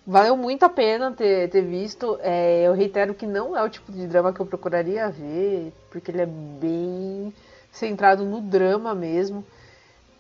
[0.07, 2.19] Valeu muito a pena ter, ter visto.
[2.23, 6.11] É, eu reitero que não é o tipo de drama que eu procuraria ver, porque
[6.11, 7.33] ele é bem
[7.71, 9.45] centrado no drama mesmo.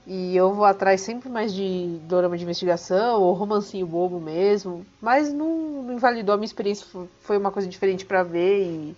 [0.09, 4.87] E eu vou atrás sempre mais de drama de investigação ou romancinho bobo mesmo.
[5.03, 8.97] Mas não, não invalidou a minha experiência, fo- foi uma coisa diferente pra ver e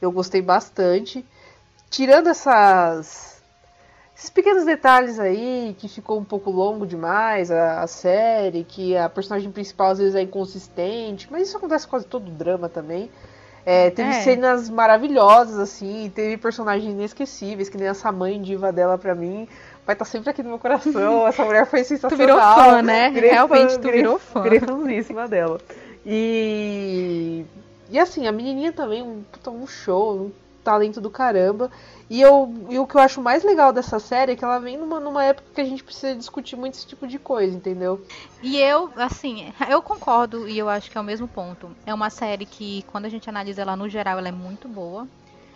[0.00, 1.24] eu gostei bastante.
[1.90, 3.42] Tirando essas
[4.16, 9.08] esses pequenos detalhes aí, que ficou um pouco longo demais a, a série, que a
[9.08, 13.10] personagem principal às vezes é inconsistente, mas isso acontece com quase todo drama também.
[13.64, 14.12] É, teve É.
[14.12, 19.48] cenas maravilhosas, assim, teve personagens inesquecíveis, que nem essa mãe diva dela pra mim.
[19.84, 21.26] Vai estar sempre aqui no meu coração.
[21.26, 22.26] Essa mulher foi sensacional.
[22.26, 23.10] virou fã, né?
[23.10, 24.42] Virei Realmente, tu virou fã.
[24.42, 25.60] Virei fãzíssima dela.
[26.06, 27.44] E.
[27.90, 30.32] E assim, a menininha também, um, puta, um show, um
[30.64, 31.70] talento do caramba.
[32.08, 34.76] E, eu, e o que eu acho mais legal dessa série é que ela vem
[34.76, 38.04] numa, numa época que a gente precisa discutir muito esse tipo de coisa, entendeu?
[38.42, 41.70] E eu, assim, eu concordo e eu acho que é o mesmo ponto.
[41.84, 45.06] É uma série que, quando a gente analisa ela no geral, ela é muito boa.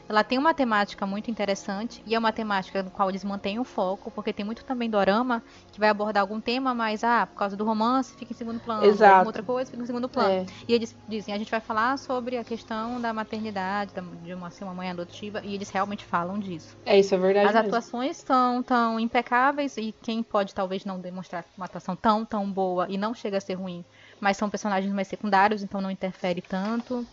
[0.09, 3.65] Ela tem uma temática muito interessante e é uma temática no qual eles mantêm o
[3.65, 5.43] foco, porque tem muito também dorama
[5.73, 8.85] que vai abordar algum tema, mas ah, por causa do romance fica em segundo plano,
[8.85, 9.27] Exato.
[9.27, 10.31] outra coisa fica em segundo plano.
[10.31, 10.47] É.
[10.69, 14.51] E eles dizem, a gente vai falar sobre a questão da maternidade, da- de uma,
[14.51, 16.77] ser uma mãe adotiva, e eles realmente falam disso.
[16.87, 17.49] É, isso é verdade.
[17.49, 17.69] As mesmo.
[17.69, 22.87] atuações são tão impecáveis e quem pode talvez não demonstrar uma atuação tão, tão boa
[22.89, 23.85] e não chega a ser ruim,
[24.21, 27.05] mas são personagens mais secundários, então não interfere tanto.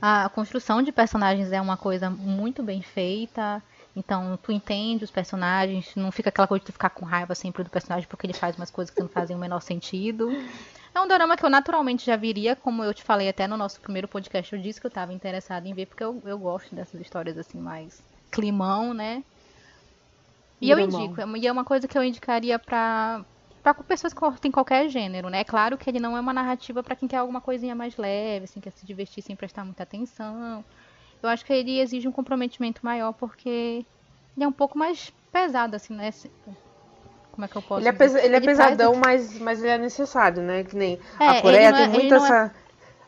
[0.00, 3.62] A construção de personagens é uma coisa muito bem feita.
[3.94, 7.64] Então, tu entende os personagens, não fica aquela coisa de tu ficar com raiva sempre
[7.64, 10.28] do personagem porque ele faz umas coisas que não fazem o menor sentido.
[10.94, 13.80] É um drama que eu naturalmente já viria, como eu te falei até no nosso
[13.80, 17.00] primeiro podcast, eu disse que eu estava interessada em ver, porque eu, eu gosto dessas
[17.00, 19.22] histórias assim, mais climão, né?
[20.60, 23.24] E eu indico, e é uma coisa que eu indicaria pra,
[23.74, 25.40] pra pessoas que curtem qualquer gênero, né?
[25.40, 28.44] É claro que ele não é uma narrativa pra quem quer alguma coisinha mais leve,
[28.44, 30.64] assim, quer se divertir sem prestar muita atenção.
[31.22, 33.84] Eu acho que ele exige um comprometimento maior porque
[34.36, 36.10] ele é um pouco mais pesado, assim, né?
[37.32, 38.04] Como é que eu posso Ele é, dizer?
[38.04, 40.62] pesa- ele é traz pesadão, mas, mas ele é necessário, né?
[40.64, 42.54] Que nem É, a Coreia ele é- tem ele não é- essa.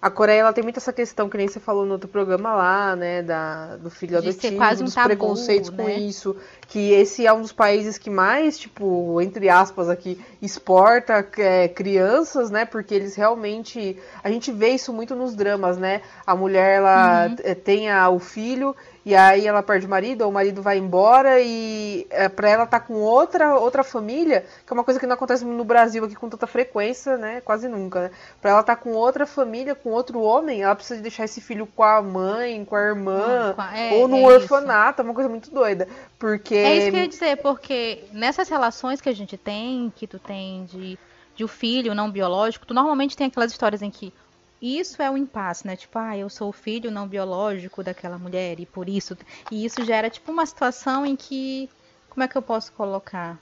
[0.00, 2.94] A Coreia ela tem muito essa questão, que nem você falou no outro programa lá,
[2.94, 3.22] né?
[3.22, 5.94] Da, do filho De adotivo, quase um dos tabu, preconceitos com né?
[5.98, 6.36] isso.
[6.68, 12.50] Que esse é um dos países que mais, tipo, entre aspas aqui, exporta é, crianças,
[12.50, 12.64] né?
[12.64, 13.98] Porque eles realmente.
[14.22, 16.02] A gente vê isso muito nos dramas, né?
[16.26, 17.54] A mulher, ela Uhum.
[17.64, 18.76] tem a- o filho.
[19.08, 22.66] E aí ela perde o marido, ou o marido vai embora e é, pra ela
[22.66, 26.14] tá com outra outra família, que é uma coisa que não acontece no Brasil aqui
[26.14, 27.40] com tanta frequência, né?
[27.40, 28.10] Quase nunca, né?
[28.38, 31.82] Pra ela tá com outra família, com outro homem, ela precisa deixar esse filho com
[31.82, 35.50] a mãe, com a irmã, a- é, ou num é orfanato, é uma coisa muito
[35.50, 35.88] doida.
[36.18, 40.06] Porque É isso que eu ia dizer, porque nessas relações que a gente tem, que
[40.06, 40.98] tu tem de,
[41.34, 44.12] de um filho não biológico, tu normalmente tem aquelas histórias em que
[44.60, 45.76] isso é o impasse, né?
[45.76, 49.16] Tipo, ah, eu sou o filho não biológico daquela mulher e por isso.
[49.50, 51.68] E isso gera, tipo, uma situação em que.
[52.08, 53.38] Como é que eu posso colocar?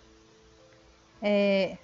[1.23, 1.79] É.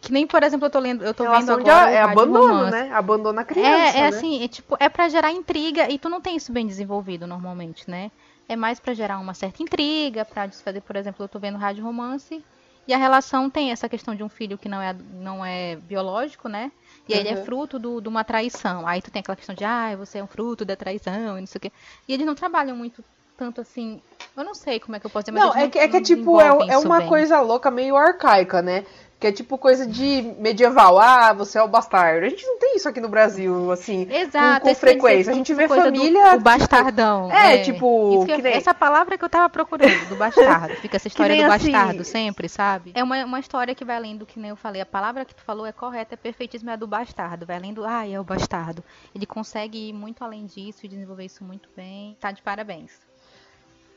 [0.00, 1.90] Que nem, por exemplo, eu tô lendo, eu tô vendo relação de agora.
[1.90, 2.90] é abandono, né?
[2.92, 4.08] Abandona a criança, É, é né?
[4.08, 7.88] assim, é tipo, é para gerar intriga e tu não tem isso bem desenvolvido normalmente,
[7.88, 8.10] né?
[8.48, 11.84] É mais pra gerar uma certa intriga, pra desfazer, por exemplo, eu tô vendo rádio
[11.84, 12.44] romance
[12.86, 16.48] e a relação tem essa questão de um filho que não é não é biológico,
[16.48, 16.70] né?
[17.08, 17.44] E aí ele é Uhum.
[17.44, 18.86] fruto do- de uma traição.
[18.86, 21.46] Aí tu tem aquela questão de, ah, você é um fruto da traição e não
[21.46, 21.72] sei o quê.
[22.08, 23.04] E eles não trabalham muito
[23.36, 24.00] tanto assim.
[24.36, 25.96] Eu não sei como é que eu posso dizer, mas Não, é que, é que
[25.96, 27.08] é não tipo, é, é uma bem.
[27.08, 28.84] coisa louca, meio arcaica, né?
[29.18, 30.98] Que é tipo coisa de medieval.
[30.98, 32.26] Ah, você é o bastardo.
[32.26, 35.32] A gente não tem isso aqui no Brasil, assim, Exato, com, com dizer, frequência.
[35.32, 36.34] A gente vê coisa do- família.
[36.36, 37.32] O bastardão.
[37.32, 40.74] É, tipo, Isso que que nem- Essa palavra que eu tava procurando, do bastardo.
[40.82, 42.92] Fica essa história do assim- bastardo sempre, sabe?
[42.94, 44.82] É uma, uma história que vai além do que nem eu falei.
[44.82, 47.46] A palavra que tu falou é correta, é perfeitíssima, é a do bastardo.
[47.46, 48.84] Vai além do, ai, é o bastardo.
[49.14, 52.14] Ele consegue ir muito além disso e desenvolver isso muito bem.
[52.20, 52.92] Tá de parabéns.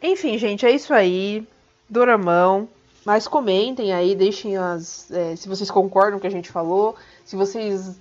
[0.01, 1.45] Enfim, gente, é isso aí.
[1.89, 2.69] Doramão.
[3.05, 5.09] Mas comentem aí, deixem as.
[5.11, 6.95] é, se vocês concordam com o que a gente falou.
[7.25, 7.95] Se vocês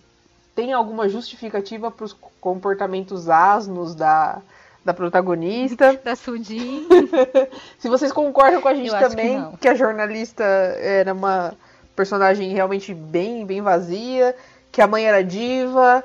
[0.54, 4.42] têm alguma justificativa para os comportamentos asnos da,
[4.84, 5.98] da protagonista.
[6.02, 6.86] Da Sudin.
[7.78, 9.52] Se vocês concordam com a gente Eu que também, não.
[9.52, 11.54] que, a jornalista era uma
[11.94, 14.34] personagem realmente bem, bem vazia,
[14.72, 16.02] que a mãe era diva,